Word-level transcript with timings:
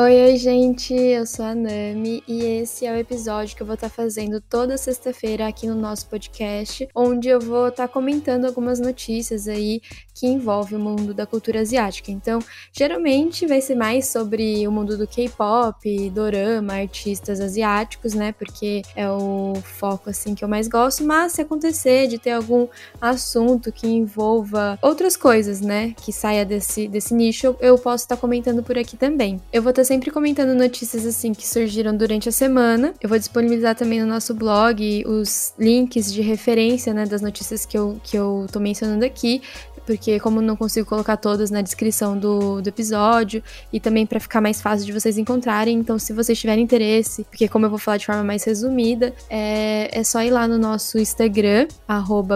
Oi, 0.00 0.14
oi, 0.26 0.36
gente, 0.36 0.94
eu 0.94 1.26
sou 1.26 1.44
a 1.44 1.56
Nami 1.56 2.22
e 2.28 2.44
esse 2.44 2.86
é 2.86 2.92
o 2.92 2.96
episódio 2.96 3.56
que 3.56 3.62
eu 3.64 3.66
vou 3.66 3.74
estar 3.74 3.88
fazendo 3.88 4.40
toda 4.40 4.78
sexta-feira 4.78 5.48
aqui 5.48 5.66
no 5.66 5.74
nosso 5.74 6.06
podcast, 6.06 6.88
onde 6.94 7.28
eu 7.28 7.40
vou 7.40 7.66
estar 7.66 7.88
comentando 7.88 8.44
algumas 8.44 8.78
notícias 8.78 9.48
aí 9.48 9.82
que 10.14 10.28
envolvem 10.28 10.78
o 10.78 10.80
mundo 10.80 11.12
da 11.12 11.26
cultura 11.26 11.60
asiática. 11.60 12.12
Então, 12.12 12.38
geralmente 12.72 13.44
vai 13.44 13.60
ser 13.60 13.74
mais 13.74 14.06
sobre 14.06 14.66
o 14.68 14.70
mundo 14.70 14.96
do 14.96 15.06
K-pop, 15.06 16.10
dorama, 16.10 16.74
artistas 16.74 17.40
asiáticos, 17.40 18.14
né? 18.14 18.30
Porque 18.30 18.82
é 18.94 19.10
o 19.10 19.54
foco 19.64 20.10
assim 20.10 20.32
que 20.32 20.44
eu 20.44 20.48
mais 20.48 20.68
gosto, 20.68 21.02
mas 21.02 21.32
se 21.32 21.42
acontecer 21.42 22.06
de 22.06 22.18
ter 22.18 22.30
algum 22.30 22.68
assunto 23.00 23.72
que 23.72 23.88
envolva 23.88 24.78
outras 24.80 25.16
coisas, 25.16 25.60
né, 25.60 25.92
que 25.96 26.12
saia 26.12 26.44
desse 26.44 26.86
desse 26.86 27.14
nicho, 27.14 27.56
eu 27.60 27.76
posso 27.76 28.04
estar 28.04 28.16
comentando 28.16 28.62
por 28.62 28.78
aqui 28.78 28.96
também. 28.96 29.40
Eu 29.52 29.60
vou 29.60 29.70
estar 29.70 29.87
sempre 29.88 30.10
comentando 30.10 30.54
notícias 30.54 31.06
assim 31.06 31.32
que 31.32 31.48
surgiram 31.48 31.96
durante 31.96 32.28
a 32.28 32.32
semana. 32.32 32.92
Eu 33.00 33.08
vou 33.08 33.18
disponibilizar 33.18 33.74
também 33.74 33.98
no 33.98 34.06
nosso 34.06 34.34
blog 34.34 35.02
os 35.06 35.54
links 35.58 36.12
de 36.12 36.20
referência, 36.20 36.92
né, 36.92 37.06
das 37.06 37.22
notícias 37.22 37.64
que 37.64 37.78
eu, 37.78 37.98
que 38.04 38.14
eu 38.14 38.46
tô 38.52 38.60
mencionando 38.60 39.02
aqui, 39.02 39.40
porque 39.88 40.20
como 40.20 40.42
não 40.42 40.54
consigo 40.54 40.86
colocar 40.86 41.16
todas 41.16 41.50
na 41.50 41.62
descrição 41.62 42.14
do, 42.18 42.60
do 42.60 42.68
episódio 42.68 43.42
e 43.72 43.80
também 43.80 44.04
para 44.04 44.20
ficar 44.20 44.38
mais 44.38 44.60
fácil 44.60 44.84
de 44.84 44.92
vocês 44.92 45.16
encontrarem, 45.16 45.78
então 45.78 45.98
se 45.98 46.12
vocês 46.12 46.38
tiverem 46.38 46.62
interesse, 46.62 47.24
porque 47.24 47.48
como 47.48 47.64
eu 47.64 47.70
vou 47.70 47.78
falar 47.78 47.96
de 47.96 48.04
forma 48.04 48.22
mais 48.22 48.44
resumida, 48.44 49.14
é, 49.30 49.88
é 49.90 50.04
só 50.04 50.22
ir 50.22 50.30
lá 50.30 50.46
no 50.46 50.58
nosso 50.58 50.98
Instagram, 50.98 51.68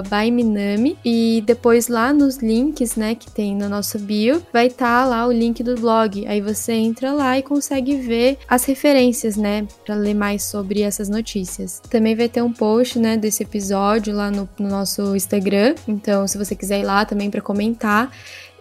byminami, 0.08 0.96
e 1.04 1.42
depois 1.44 1.88
lá 1.88 2.10
nos 2.10 2.38
links, 2.38 2.96
né, 2.96 3.14
que 3.14 3.30
tem 3.30 3.54
no 3.54 3.68
nosso 3.68 3.98
bio, 3.98 4.42
vai 4.50 4.68
estar 4.68 5.02
tá 5.02 5.04
lá 5.04 5.26
o 5.26 5.32
link 5.32 5.62
do 5.62 5.74
blog. 5.74 6.26
Aí 6.26 6.40
você 6.40 6.72
entra 6.72 7.12
lá 7.12 7.38
e 7.38 7.42
consegue 7.42 7.96
ver 7.96 8.38
as 8.48 8.64
referências, 8.64 9.36
né, 9.36 9.66
para 9.84 9.94
ler 9.94 10.14
mais 10.14 10.44
sobre 10.44 10.80
essas 10.80 11.10
notícias. 11.10 11.82
Também 11.90 12.16
vai 12.16 12.30
ter 12.30 12.40
um 12.40 12.52
post, 12.52 12.98
né, 12.98 13.18
desse 13.18 13.42
episódio 13.42 14.14
lá 14.14 14.30
no, 14.30 14.48
no 14.58 14.70
nosso 14.70 15.14
Instagram. 15.14 15.74
Então, 15.86 16.26
se 16.26 16.38
você 16.38 16.56
quiser 16.56 16.80
ir 16.80 16.84
lá 16.84 17.04
também 17.04 17.30
para 17.30 17.41
comentar. 17.42 18.10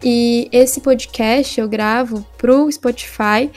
E 0.04 0.50
esse 0.52 0.82
podcast 0.82 1.60
eu 1.60 1.70
gravo 1.70 2.26
pro 2.38 2.72
Spotify. 2.72 3.50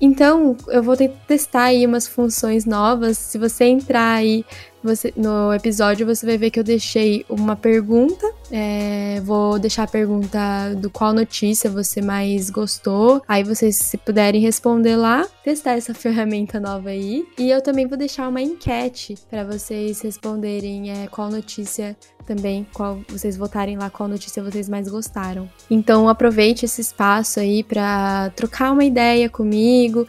Então, 0.00 0.56
eu 0.68 0.82
vou 0.82 0.96
testar 1.26 1.64
aí 1.64 1.86
umas 1.86 2.06
funções 2.06 2.64
novas. 2.64 3.16
Se 3.16 3.38
você 3.38 3.64
entrar 3.64 4.14
aí 4.14 4.44
você, 4.84 5.14
no 5.16 5.50
episódio, 5.54 6.06
você 6.06 6.26
vai 6.26 6.36
ver 6.36 6.50
que 6.50 6.60
eu 6.60 6.64
deixei 6.64 7.24
uma 7.26 7.56
pergunta. 7.56 8.30
É, 8.50 9.18
vou 9.24 9.58
deixar 9.58 9.84
a 9.84 9.88
pergunta 9.88 10.74
do 10.76 10.90
qual 10.90 11.14
notícia 11.14 11.70
você 11.70 12.02
mais 12.02 12.50
gostou. 12.50 13.22
Aí 13.26 13.42
vocês, 13.42 13.76
se 13.76 13.96
puderem 13.96 14.42
responder 14.42 14.96
lá, 14.96 15.26
testar 15.42 15.72
essa 15.72 15.94
ferramenta 15.94 16.60
nova 16.60 16.90
aí. 16.90 17.26
E 17.38 17.50
eu 17.50 17.62
também 17.62 17.86
vou 17.86 17.96
deixar 17.96 18.28
uma 18.28 18.42
enquete 18.42 19.14
para 19.30 19.42
vocês 19.42 20.02
responderem 20.02 20.90
é, 20.90 21.06
qual 21.06 21.30
notícia 21.30 21.96
também, 22.24 22.66
qual 22.72 23.00
vocês 23.08 23.36
votarem 23.36 23.76
lá 23.76 23.90
qual 23.90 24.08
notícia 24.08 24.42
vocês 24.42 24.68
mais 24.68 24.88
gostaram. 24.88 25.48
Então 25.70 26.08
aproveite 26.08 26.64
esse 26.64 26.80
espaço 26.80 27.38
aí 27.38 27.62
para 27.62 28.30
trocar 28.34 28.72
uma 28.72 28.84
ideia 28.84 29.28
comigo. 29.28 30.06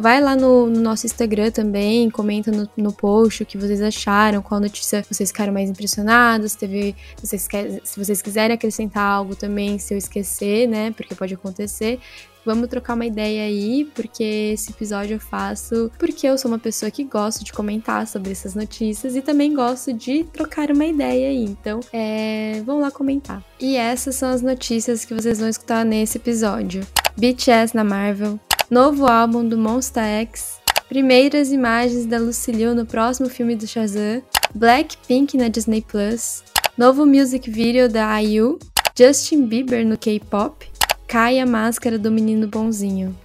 Vai 0.00 0.20
lá 0.20 0.34
no, 0.34 0.66
no 0.66 0.80
nosso 0.80 1.06
Instagram 1.06 1.50
também, 1.50 2.10
comenta 2.10 2.50
no, 2.50 2.68
no 2.76 2.92
post 2.92 3.42
o 3.42 3.46
que 3.46 3.56
vocês 3.56 3.80
acharam 3.80 4.42
qual 4.42 4.60
notícia 4.60 5.04
vocês 5.08 5.30
ficaram 5.30 5.52
mais 5.52 5.68
impressionados, 5.68 6.54
teve, 6.54 6.96
vocês 7.22 7.46
se 7.84 7.98
vocês 7.98 8.22
quiserem 8.22 8.54
acrescentar 8.54 9.02
algo 9.02 9.36
também, 9.36 9.78
se 9.78 9.94
eu 9.94 9.98
esquecer, 9.98 10.66
né, 10.66 10.90
porque 10.92 11.14
pode 11.14 11.34
acontecer, 11.34 12.00
Vamos 12.48 12.68
trocar 12.68 12.94
uma 12.94 13.04
ideia 13.04 13.42
aí, 13.42 13.84
porque 13.94 14.52
esse 14.54 14.70
episódio 14.70 15.16
eu 15.16 15.20
faço 15.20 15.92
porque 15.98 16.26
eu 16.26 16.38
sou 16.38 16.50
uma 16.50 16.58
pessoa 16.58 16.90
que 16.90 17.04
gosto 17.04 17.44
de 17.44 17.52
comentar 17.52 18.06
sobre 18.06 18.32
essas 18.32 18.54
notícias 18.54 19.14
e 19.14 19.20
também 19.20 19.52
gosto 19.52 19.92
de 19.92 20.24
trocar 20.24 20.70
uma 20.70 20.86
ideia 20.86 21.28
aí. 21.28 21.44
Então, 21.44 21.80
é, 21.92 22.62
vamos 22.64 22.80
lá 22.80 22.90
comentar. 22.90 23.44
E 23.60 23.76
essas 23.76 24.14
são 24.14 24.30
as 24.30 24.40
notícias 24.40 25.04
que 25.04 25.12
vocês 25.12 25.38
vão 25.38 25.46
escutar 25.46 25.84
nesse 25.84 26.16
episódio. 26.16 26.86
BTS 27.18 27.76
na 27.76 27.84
Marvel, 27.84 28.40
novo 28.70 29.06
álbum 29.06 29.46
do 29.46 29.58
Monsta 29.58 30.00
X, 30.00 30.58
primeiras 30.88 31.52
imagens 31.52 32.06
da 32.06 32.18
Lucille 32.18 32.72
no 32.72 32.86
próximo 32.86 33.28
filme 33.28 33.56
do 33.56 33.66
Shazam, 33.66 34.22
Blackpink 34.54 35.36
na 35.36 35.48
Disney 35.48 35.82
Plus, 35.82 36.42
novo 36.78 37.04
music 37.04 37.50
video 37.50 37.90
da 37.90 38.18
IU, 38.22 38.58
Justin 38.96 39.44
Bieber 39.44 39.84
no 39.86 39.98
K-pop, 39.98 40.66
cai 41.08 41.40
a 41.40 41.46
máscara 41.46 41.98
do 41.98 42.12
menino 42.12 42.46
bonzinho. 42.46 43.16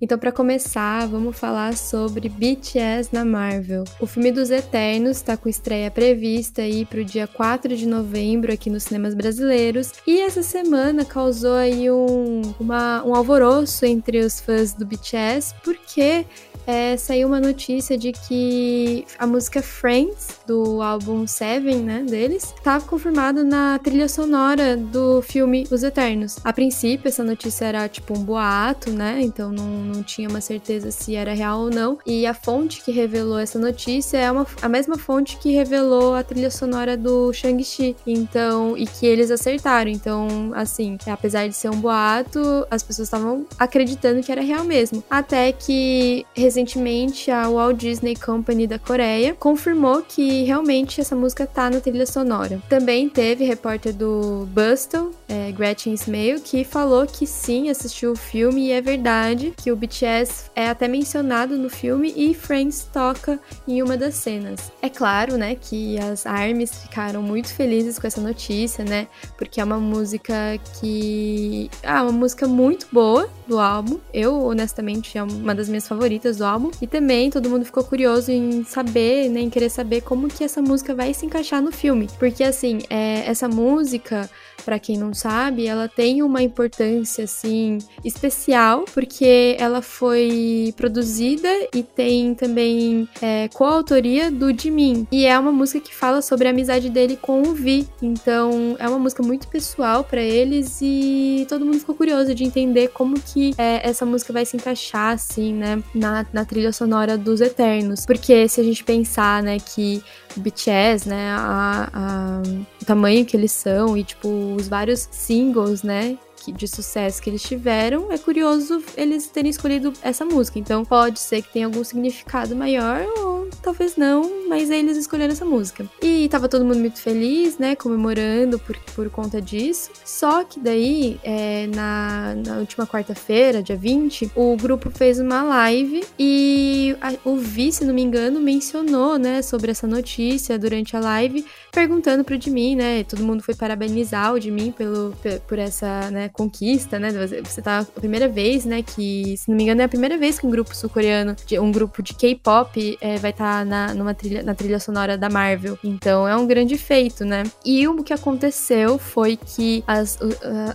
Então, 0.00 0.18
para 0.18 0.30
começar, 0.30 1.06
vamos 1.08 1.36
falar 1.36 1.76
sobre 1.76 2.28
BTS 2.28 3.08
na 3.12 3.24
Marvel. 3.24 3.84
O 3.98 4.06
filme 4.06 4.30
dos 4.30 4.50
Eternos 4.50 5.16
está 5.16 5.34
com 5.34 5.48
estreia 5.48 5.90
prevista 5.90 6.60
aí 6.62 6.84
para 6.84 7.00
o 7.00 7.04
dia 7.04 7.26
4 7.26 7.74
de 7.74 7.88
novembro 7.88 8.52
aqui 8.52 8.68
nos 8.68 8.82
cinemas 8.82 9.14
brasileiros. 9.14 9.92
E 10.06 10.20
essa 10.20 10.42
semana 10.42 11.06
causou 11.06 11.54
aí 11.54 11.90
um, 11.90 12.42
uma, 12.60 13.02
um 13.02 13.14
alvoroço 13.14 13.86
entre 13.86 14.18
os 14.18 14.40
fãs 14.40 14.74
do 14.74 14.84
BTS, 14.84 15.54
porque 15.64 16.26
é, 16.66 16.96
saiu 16.96 17.28
uma 17.28 17.40
notícia 17.40 17.96
de 17.96 18.12
que 18.12 19.06
a 19.18 19.26
música 19.26 19.62
Friends, 19.62 20.40
do 20.46 20.82
álbum 20.82 21.26
Seven, 21.26 21.76
né, 21.76 22.04
deles, 22.08 22.54
estava 22.56 22.84
confirmada 22.84 23.42
na 23.42 23.78
trilha 23.78 24.08
sonora 24.08 24.76
do 24.76 25.22
filme 25.22 25.66
Os 25.70 25.82
Eternos. 25.82 26.38
A 26.44 26.52
princípio, 26.52 27.08
essa 27.08 27.24
notícia 27.24 27.64
era 27.64 27.88
tipo 27.88 28.18
um 28.18 28.22
boato, 28.22 28.90
né, 28.90 29.20
então 29.22 29.50
não, 29.50 29.66
não 29.66 30.02
tinha 30.02 30.28
uma 30.28 30.40
certeza 30.40 30.90
se 30.90 31.14
era 31.14 31.32
real 31.34 31.60
ou 31.60 31.70
não. 31.70 31.98
E 32.06 32.26
a 32.26 32.34
fonte 32.34 32.82
que 32.82 32.92
revelou 32.92 33.38
essa 33.38 33.58
notícia 33.58 34.18
é 34.18 34.30
uma, 34.30 34.46
a 34.62 34.68
mesma 34.68 34.96
fonte 34.96 35.36
que 35.38 35.52
revelou 35.52 36.14
a 36.14 36.22
trilha 36.22 36.50
sonora 36.50 36.96
do 36.96 37.32
Shang-Chi. 37.32 37.96
Então, 38.06 38.76
e 38.76 38.86
que 38.86 39.06
eles 39.06 39.30
acertaram. 39.30 39.90
Então, 39.90 40.52
assim, 40.54 40.96
apesar 41.06 41.48
de 41.48 41.54
ser 41.54 41.70
um 41.70 41.80
boato, 41.80 42.66
as 42.70 42.82
pessoas 42.82 43.08
estavam 43.08 43.46
acreditando 43.58 44.22
que 44.22 44.30
era 44.30 44.40
real 44.40 44.64
mesmo. 44.64 45.02
Até 45.10 45.52
que 45.52 46.26
recentemente 46.54 47.32
a 47.32 47.48
Walt 47.48 47.78
Disney 47.78 48.14
Company 48.14 48.66
da 48.66 48.78
Coreia 48.78 49.34
confirmou 49.34 50.02
que 50.02 50.44
realmente 50.44 51.00
essa 51.00 51.16
música 51.16 51.46
tá 51.46 51.68
na 51.68 51.80
trilha 51.80 52.06
sonora. 52.06 52.62
Também 52.68 53.08
teve 53.08 53.44
repórter 53.44 53.92
do 53.92 54.46
Bustle, 54.52 55.10
é, 55.34 55.50
Gretchen 55.50 55.92
Ismail, 55.92 56.40
que 56.40 56.62
falou 56.62 57.04
que 57.06 57.26
sim, 57.26 57.68
assistiu 57.68 58.12
o 58.12 58.16
filme 58.16 58.68
e 58.68 58.70
é 58.70 58.80
verdade 58.80 59.52
que 59.56 59.72
o 59.72 59.76
BTS 59.76 60.50
é 60.54 60.68
até 60.68 60.86
mencionado 60.86 61.58
no 61.58 61.68
filme 61.68 62.12
e 62.16 62.32
Friends 62.34 62.88
toca 62.92 63.40
em 63.66 63.82
uma 63.82 63.96
das 63.96 64.14
cenas. 64.14 64.70
É 64.80 64.88
claro, 64.88 65.36
né, 65.36 65.56
que 65.56 65.98
as 65.98 66.24
ARMYs 66.24 66.82
ficaram 66.82 67.20
muito 67.20 67.52
felizes 67.52 67.98
com 67.98 68.06
essa 68.06 68.20
notícia, 68.20 68.84
né, 68.84 69.08
porque 69.36 69.60
é 69.60 69.64
uma 69.64 69.78
música 69.78 70.34
que... 70.80 71.68
Ah, 71.82 72.02
uma 72.02 72.12
música 72.12 72.46
muito 72.46 72.86
boa 72.92 73.28
do 73.48 73.58
álbum. 73.58 73.98
Eu, 74.12 74.40
honestamente, 74.44 75.18
é 75.18 75.22
uma 75.22 75.54
das 75.54 75.68
minhas 75.68 75.88
favoritas 75.88 76.36
do 76.36 76.44
do 76.44 76.46
álbum. 76.46 76.70
E 76.80 76.86
também 76.86 77.30
todo 77.30 77.48
mundo 77.48 77.64
ficou 77.64 77.82
curioso 77.82 78.30
em 78.30 78.62
saber, 78.64 79.30
né, 79.30 79.40
em 79.40 79.50
querer 79.50 79.70
saber 79.70 80.02
como 80.02 80.28
que 80.28 80.44
essa 80.44 80.60
música 80.60 80.94
vai 80.94 81.14
se 81.14 81.24
encaixar 81.24 81.62
no 81.62 81.72
filme. 81.72 82.08
Porque, 82.18 82.44
assim, 82.44 82.80
é, 82.90 83.24
essa 83.26 83.48
música 83.48 84.30
para 84.64 84.78
quem 84.78 84.96
não 84.96 85.12
sabe, 85.14 85.66
ela 85.66 85.88
tem 85.88 86.22
uma 86.22 86.42
importância 86.42 87.24
assim 87.24 87.78
especial 88.04 88.84
porque 88.92 89.56
ela 89.58 89.82
foi 89.82 90.72
produzida 90.76 91.48
e 91.74 91.82
tem 91.82 92.34
também 92.34 93.08
é, 93.20 93.48
coautoria 93.48 94.30
do 94.30 94.56
Jimin 94.56 95.06
e 95.10 95.26
é 95.26 95.38
uma 95.38 95.52
música 95.52 95.80
que 95.80 95.94
fala 95.94 96.22
sobre 96.22 96.48
a 96.48 96.50
amizade 96.50 96.88
dele 96.88 97.16
com 97.20 97.42
o 97.42 97.54
Vi. 97.54 97.88
Então 98.02 98.76
é 98.78 98.88
uma 98.88 98.98
música 98.98 99.22
muito 99.22 99.48
pessoal 99.48 100.04
para 100.04 100.20
eles 100.20 100.78
e 100.82 101.46
todo 101.48 101.64
mundo 101.64 101.78
ficou 101.78 101.94
curioso 101.94 102.34
de 102.34 102.44
entender 102.44 102.88
como 102.88 103.20
que 103.20 103.54
é, 103.58 103.88
essa 103.88 104.04
música 104.04 104.32
vai 104.32 104.44
se 104.44 104.56
encaixar 104.56 105.12
assim, 105.12 105.52
né, 105.54 105.82
na, 105.94 106.26
na 106.32 106.44
trilha 106.44 106.72
sonora 106.72 107.16
dos 107.16 107.40
Eternos. 107.40 108.04
Porque 108.06 108.48
se 108.48 108.60
a 108.60 108.64
gente 108.64 108.84
pensar, 108.84 109.42
né, 109.42 109.58
que 109.58 110.02
BTS, 110.36 111.08
né, 111.08 111.30
a, 111.30 111.88
a, 111.92 112.42
o 112.80 112.84
tamanho 112.84 113.24
que 113.24 113.36
eles 113.36 113.52
são 113.52 113.96
e 113.96 114.04
tipo 114.04 114.28
os 114.56 114.68
vários 114.68 115.08
singles, 115.10 115.82
né? 115.82 116.18
De 116.52 116.68
sucesso 116.68 117.20
que 117.22 117.30
eles 117.30 117.42
tiveram, 117.42 118.10
é 118.10 118.18
curioso 118.18 118.82
eles 118.96 119.26
terem 119.26 119.50
escolhido 119.50 119.92
essa 120.02 120.24
música. 120.24 120.58
Então 120.58 120.84
pode 120.84 121.20
ser 121.20 121.42
que 121.42 121.52
tenha 121.52 121.66
algum 121.66 121.82
significado 121.84 122.54
maior 122.54 123.04
ou 123.18 123.48
talvez 123.62 123.96
não, 123.96 124.48
mas 124.48 124.70
eles 124.70 124.96
escolheram 124.96 125.32
essa 125.32 125.44
música. 125.44 125.86
E 126.02 126.28
tava 126.28 126.48
todo 126.48 126.64
mundo 126.64 126.78
muito 126.78 127.00
feliz, 127.00 127.58
né, 127.58 127.74
comemorando 127.74 128.58
por, 128.58 128.76
por 128.94 129.10
conta 129.10 129.40
disso. 129.40 129.90
Só 130.04 130.44
que 130.44 130.60
daí, 130.60 131.18
é, 131.22 131.66
na, 131.68 132.34
na 132.34 132.56
última 132.58 132.86
quarta-feira, 132.86 133.62
dia 133.62 133.76
20, 133.76 134.32
o 134.34 134.56
grupo 134.56 134.90
fez 134.90 135.18
uma 135.18 135.42
live 135.42 136.04
e 136.18 136.96
a, 137.00 137.14
o 137.28 137.36
Vi, 137.36 137.72
se 137.72 137.84
não 137.84 137.94
me 137.94 138.02
engano, 138.02 138.40
mencionou, 138.40 139.18
né, 139.18 139.42
sobre 139.42 139.70
essa 139.70 139.86
notícia 139.86 140.58
durante 140.58 140.96
a 140.96 141.00
live, 141.00 141.44
perguntando 141.72 142.24
pro 142.24 142.40
Jimin, 142.40 142.76
né, 142.76 143.04
todo 143.04 143.22
mundo 143.22 143.42
foi 143.42 143.54
parabenizar 143.54 144.32
o 144.32 144.40
Jimin 144.40 144.72
pelo, 144.72 145.14
por 145.46 145.58
essa, 145.58 146.10
né, 146.10 146.28
conquista, 146.34 146.98
né, 146.98 147.10
você 147.42 147.62
tá 147.62 147.78
a 147.78 148.00
primeira 148.00 148.28
vez, 148.28 148.64
né, 148.64 148.82
que, 148.82 149.36
se 149.38 149.48
não 149.48 149.56
me 149.56 149.62
engano, 149.62 149.80
é 149.80 149.84
a 149.84 149.88
primeira 149.88 150.18
vez 150.18 150.38
que 150.38 150.46
um 150.46 150.50
grupo 150.50 150.74
sul-coreano, 150.74 151.36
um 151.60 151.70
grupo 151.70 152.02
de 152.02 152.12
K-pop, 152.12 152.98
é, 153.00 153.16
vai 153.18 153.30
estar 153.30 153.60
tá 153.60 153.64
na, 153.64 153.94
numa 153.94 154.12
trilha, 154.12 154.42
na 154.42 154.54
trilha 154.54 154.80
sonora 154.80 155.16
da 155.16 155.30
Marvel. 155.30 155.78
Então 155.82 156.26
é 156.26 156.36
um 156.36 156.46
grande 156.46 156.76
feito, 156.76 157.24
né? 157.24 157.44
E 157.64 157.86
o 157.86 158.02
que 158.02 158.12
aconteceu 158.12 158.98
foi 158.98 159.36
que 159.36 159.84
as, 159.86 160.18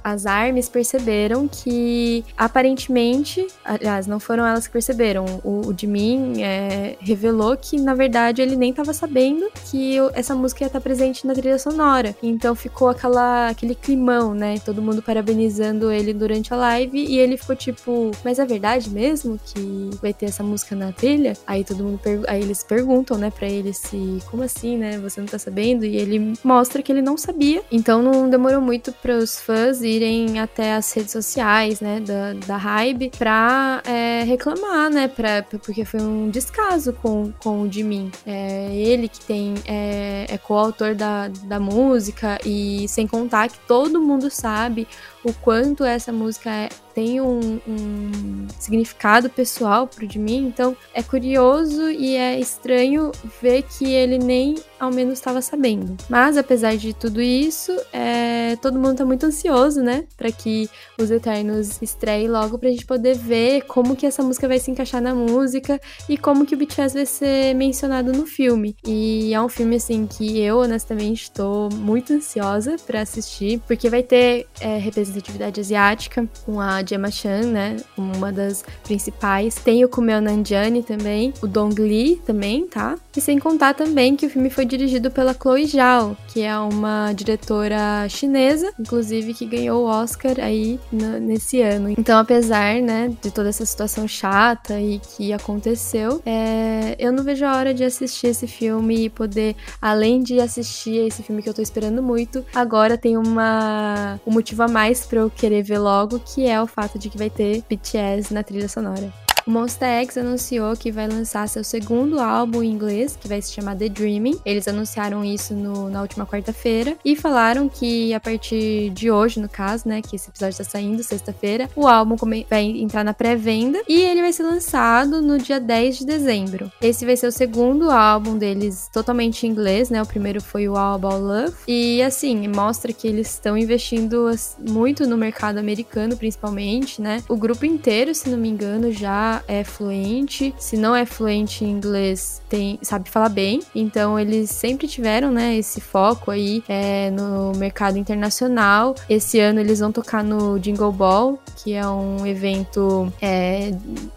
as 0.03 0.25
ARMYs 0.25 0.69
perceberam 0.69 1.47
que 1.47 2.23
aparentemente, 2.37 3.45
aliás, 3.65 4.07
não 4.07 4.19
foram 4.19 4.45
elas 4.45 4.65
que 4.65 4.73
perceberam, 4.73 5.25
o, 5.43 5.67
o 5.67 5.77
Jimin 5.77 6.41
é, 6.41 6.95
revelou 7.01 7.57
que 7.57 7.79
na 7.79 7.93
verdade 7.93 8.41
ele 8.41 8.55
nem 8.55 8.69
estava 8.69 8.93
sabendo 8.93 9.49
que 9.69 9.97
essa 10.13 10.33
música 10.33 10.63
ia 10.63 10.67
estar 10.67 10.79
presente 10.79 11.27
na 11.27 11.33
trilha 11.33 11.59
sonora. 11.59 12.15
Então 12.23 12.55
ficou 12.55 12.87
aquela, 12.87 13.49
aquele 13.49 13.75
climão, 13.75 14.33
né? 14.33 14.57
Todo 14.63 14.81
mundo 14.81 15.01
parabenizando 15.01 15.48
ele 15.91 16.13
durante 16.13 16.53
a 16.53 16.57
live 16.57 16.97
e 16.97 17.17
ele 17.17 17.37
ficou 17.37 17.55
tipo, 17.55 18.11
mas 18.23 18.39
é 18.39 18.45
verdade 18.45 18.89
mesmo 18.89 19.39
que 19.43 19.89
vai 20.01 20.13
ter 20.13 20.25
essa 20.25 20.43
música 20.43 20.75
na 20.75 20.91
trilha? 20.91 21.33
Aí 21.47 21.63
todo 21.63 21.83
mundo 21.83 21.99
aí 22.27 22.41
eles 22.41 22.63
perguntam, 22.63 23.17
né, 23.17 23.31
para 23.31 23.47
ele 23.47 23.73
se, 23.73 24.19
como 24.29 24.43
assim, 24.43 24.77
né? 24.77 24.97
Você 24.99 25.19
não 25.19 25.27
tá 25.27 25.39
sabendo? 25.39 25.85
E 25.85 25.95
ele 25.95 26.33
mostra 26.43 26.81
que 26.81 26.91
ele 26.91 27.01
não 27.01 27.17
sabia. 27.17 27.61
Então 27.71 28.01
não 28.01 28.29
demorou 28.29 28.61
muito 28.61 28.91
para 28.91 29.17
os 29.17 29.39
fãs 29.39 29.81
irem 29.81 30.39
até 30.39 30.73
as 30.73 30.91
redes 30.93 31.11
sociais, 31.11 31.79
né, 31.79 31.99
da, 31.99 32.33
da 32.33 32.57
Hybe 32.57 33.11
pra 33.17 33.81
é, 33.85 34.23
reclamar, 34.23 34.89
né, 34.89 35.07
pra, 35.07 35.43
porque 35.43 35.85
foi 35.85 36.01
um 36.01 36.29
descaso 36.29 36.93
com, 36.93 37.31
com 37.39 37.61
o 37.61 37.71
Jimin. 37.71 38.11
É, 38.25 38.69
ele 38.75 39.07
que 39.07 39.19
tem, 39.21 39.55
é, 39.65 40.25
é 40.29 40.37
coautor 40.37 40.95
da, 40.95 41.27
da 41.45 41.59
música 41.59 42.39
e 42.45 42.87
sem 42.87 43.07
contar 43.07 43.49
que 43.49 43.59
todo 43.67 44.01
mundo 44.01 44.29
sabe 44.29 44.87
o 45.23 45.33
quanto 45.33 45.83
essa 45.83 46.11
música 46.11 46.49
é, 46.49 46.69
tem 46.93 47.21
um, 47.21 47.59
um, 47.67 48.47
significado 48.59 49.29
pessoal 49.29 49.87
pro 49.87 50.09
Jimin, 50.09 50.47
então 50.47 50.75
é 50.93 51.01
curioso 51.01 51.89
e 51.89 52.15
é 52.15 52.39
estranho 52.39 53.11
ver 53.41 53.63
que 53.63 53.85
ele 53.85 54.17
nem 54.17 54.55
ao 54.79 54.91
menos 54.91 55.15
estava 55.15 55.41
sabendo. 55.41 55.97
Mas 56.09 56.37
apesar 56.37 56.75
de 56.77 56.93
tudo 56.93 57.21
isso, 57.21 57.75
é, 57.91 58.55
todo 58.61 58.79
mundo 58.79 58.97
tá 58.97 59.05
muito 59.05 59.25
ansioso, 59.25 59.81
né, 59.81 60.05
para 60.15 60.31
que 60.31 60.69
os 60.97 61.11
Eternos 61.11 61.81
estreiem 61.81 62.29
logo 62.29 62.57
pra 62.57 62.69
gente 62.69 62.85
poder 62.85 63.15
ver 63.15 63.61
como 63.63 63.95
que 63.95 64.05
essa 64.05 64.23
música 64.23 64.47
vai 64.47 64.59
se 64.59 64.71
encaixar 64.71 65.01
na 65.01 65.13
música 65.13 65.79
e 66.07 66.17
como 66.17 66.45
que 66.45 66.55
o 66.55 66.57
BTS 66.57 66.95
vai 66.95 67.05
ser 67.05 67.53
mencionado 67.55 68.13
no 68.13 68.25
filme. 68.25 68.75
E 68.85 69.33
é 69.33 69.41
um 69.41 69.49
filme 69.49 69.75
assim 69.75 70.07
que 70.07 70.39
eu 70.39 70.59
honestamente 70.59 71.23
estou 71.23 71.69
muito 71.73 72.13
ansiosa 72.13 72.77
para 72.85 73.01
assistir, 73.01 73.61
porque 73.67 73.89
vai 73.89 74.03
ter 74.03 74.47
é, 74.59 74.77
representatividade 75.09 75.59
asiática 75.59 76.27
com 76.45 76.59
a 76.59 76.83
Gemma 76.83 77.11
Chan, 77.11 77.43
né, 77.43 77.77
uma 77.97 78.31
das 78.31 78.63
principais. 78.83 79.55
Tem 79.55 79.83
o 79.83 79.89
Kumail 79.89 80.21
Nanjiani 80.21 80.83
também, 80.83 81.33
o 81.41 81.47
Dong 81.47 81.79
Lee 81.81 82.21
também, 82.25 82.67
tá? 82.67 82.95
E 83.15 83.21
sem 83.21 83.37
contar 83.39 83.73
também 83.73 84.15
que 84.15 84.25
o 84.25 84.29
filme 84.29 84.49
foi 84.49 84.65
dirigido 84.65 85.11
pela 85.11 85.33
Chloe 85.33 85.65
Zhao, 85.65 86.15
que 86.27 86.41
é 86.41 86.57
uma 86.57 87.11
diretora 87.13 88.07
chinesa, 88.07 88.71
inclusive 88.79 89.33
que 89.33 89.45
ganhou 89.45 89.83
o 89.83 89.87
Oscar 89.87 90.39
aí 90.39 90.79
nesse 90.91 91.61
ano. 91.61 91.89
Então, 91.97 92.17
apesar, 92.17 92.81
né, 92.81 93.11
de 93.21 93.31
toda 93.31 93.49
essa 93.49 93.65
situação 93.65 94.07
chata 94.07 94.79
e 94.79 94.99
que 94.99 95.33
aconteceu, 95.33 96.21
é, 96.25 96.95
eu 96.97 97.11
não 97.11 97.23
vejo 97.23 97.45
a 97.45 97.57
hora 97.57 97.73
de 97.73 97.83
assistir 97.83 98.27
esse 98.27 98.47
filme 98.47 99.05
e 99.05 99.09
poder, 99.09 99.55
além 99.81 100.21
de 100.21 100.39
assistir 100.39 101.07
esse 101.07 101.23
filme 101.23 101.41
que 101.41 101.49
eu 101.49 101.53
tô 101.53 101.61
esperando 101.61 102.01
muito, 102.01 102.45
agora 102.53 102.97
tem 102.97 103.17
uma, 103.17 104.19
um 104.25 104.31
motivo 104.31 104.63
a 104.63 104.67
mais 104.67 104.98
para 105.05 105.19
eu 105.19 105.29
querer 105.29 105.63
ver 105.63 105.79
logo, 105.79 106.19
que 106.19 106.47
é 106.47 106.61
o 106.61 106.67
fato 106.67 106.97
de 106.97 107.09
que 107.09 107.17
vai 107.17 107.29
ter 107.29 107.63
BTS 107.69 108.33
na 108.33 108.43
trilha 108.43 108.67
sonora. 108.67 109.28
O 109.49 109.51
Monster 109.51 109.87
X 110.03 110.15
anunciou 110.15 110.77
que 110.77 110.91
vai 110.91 111.07
lançar 111.07 111.49
seu 111.49 111.63
segundo 111.63 112.19
álbum 112.19 112.61
em 112.61 112.69
inglês, 112.69 113.17
que 113.19 113.27
vai 113.27 113.41
se 113.41 113.51
chamar 113.51 113.75
The 113.75 113.89
Dreaming. 113.89 114.39
Eles 114.45 114.67
anunciaram 114.67 115.25
isso 115.25 115.55
no, 115.55 115.89
na 115.89 116.03
última 116.03 116.23
quarta-feira 116.23 116.95
e 117.03 117.15
falaram 117.15 117.67
que 117.67 118.13
a 118.13 118.19
partir 118.19 118.91
de 118.91 119.09
hoje, 119.09 119.39
no 119.39 119.49
caso, 119.49 119.89
né, 119.89 120.03
que 120.03 120.17
esse 120.17 120.29
episódio 120.29 120.51
está 120.51 120.63
saindo 120.63 121.01
sexta-feira, 121.01 121.67
o 121.75 121.87
álbum 121.87 122.15
vai 122.47 122.63
entrar 122.63 123.03
na 123.03 123.11
pré-venda 123.11 123.81
e 123.89 123.99
ele 123.99 124.21
vai 124.21 124.31
ser 124.31 124.43
lançado 124.43 125.19
no 125.19 125.39
dia 125.39 125.59
10 125.59 125.97
de 125.97 126.05
dezembro. 126.05 126.71
Esse 126.79 127.03
vai 127.03 127.17
ser 127.17 127.25
o 127.25 127.31
segundo 127.31 127.89
álbum 127.89 128.37
deles 128.37 128.87
totalmente 128.93 129.47
em 129.47 129.49
inglês, 129.49 129.89
né? 129.89 129.99
O 129.99 130.05
primeiro 130.05 130.43
foi 130.43 130.69
o 130.69 130.77
All 130.77 130.93
About 130.93 131.23
Love. 131.23 131.55
E 131.67 132.03
assim, 132.03 132.47
mostra 132.47 132.93
que 132.93 133.07
eles 133.07 133.31
estão 133.31 133.57
investindo 133.57 134.29
muito 134.59 135.07
no 135.07 135.17
mercado 135.17 135.57
americano, 135.57 136.15
principalmente, 136.15 137.01
né? 137.01 137.23
O 137.27 137.35
grupo 137.35 137.65
inteiro, 137.65 138.13
se 138.13 138.29
não 138.29 138.37
me 138.37 138.47
engano, 138.47 138.91
já 138.91 139.38
é 139.47 139.63
fluente, 139.63 140.53
se 140.57 140.77
não 140.77 140.95
é 140.95 141.05
fluente 141.05 141.63
em 141.63 141.69
inglês, 141.69 142.41
tem, 142.49 142.79
sabe 142.81 143.09
falar 143.09 143.29
bem. 143.29 143.61
Então 143.73 144.19
eles 144.19 144.49
sempre 144.49 144.87
tiveram, 144.87 145.31
né, 145.31 145.57
esse 145.57 145.79
foco 145.79 146.31
aí 146.31 146.63
é, 146.67 147.11
no 147.11 147.51
mercado 147.57 147.97
internacional. 147.97 148.95
Esse 149.09 149.39
ano 149.39 149.59
eles 149.59 149.79
vão 149.79 149.91
tocar 149.91 150.23
no 150.23 150.59
Jingle 150.59 150.91
Ball, 150.91 151.39
que 151.57 151.73
é 151.73 151.87
um 151.87 152.25
evento 152.25 153.11
é, 153.21 153.71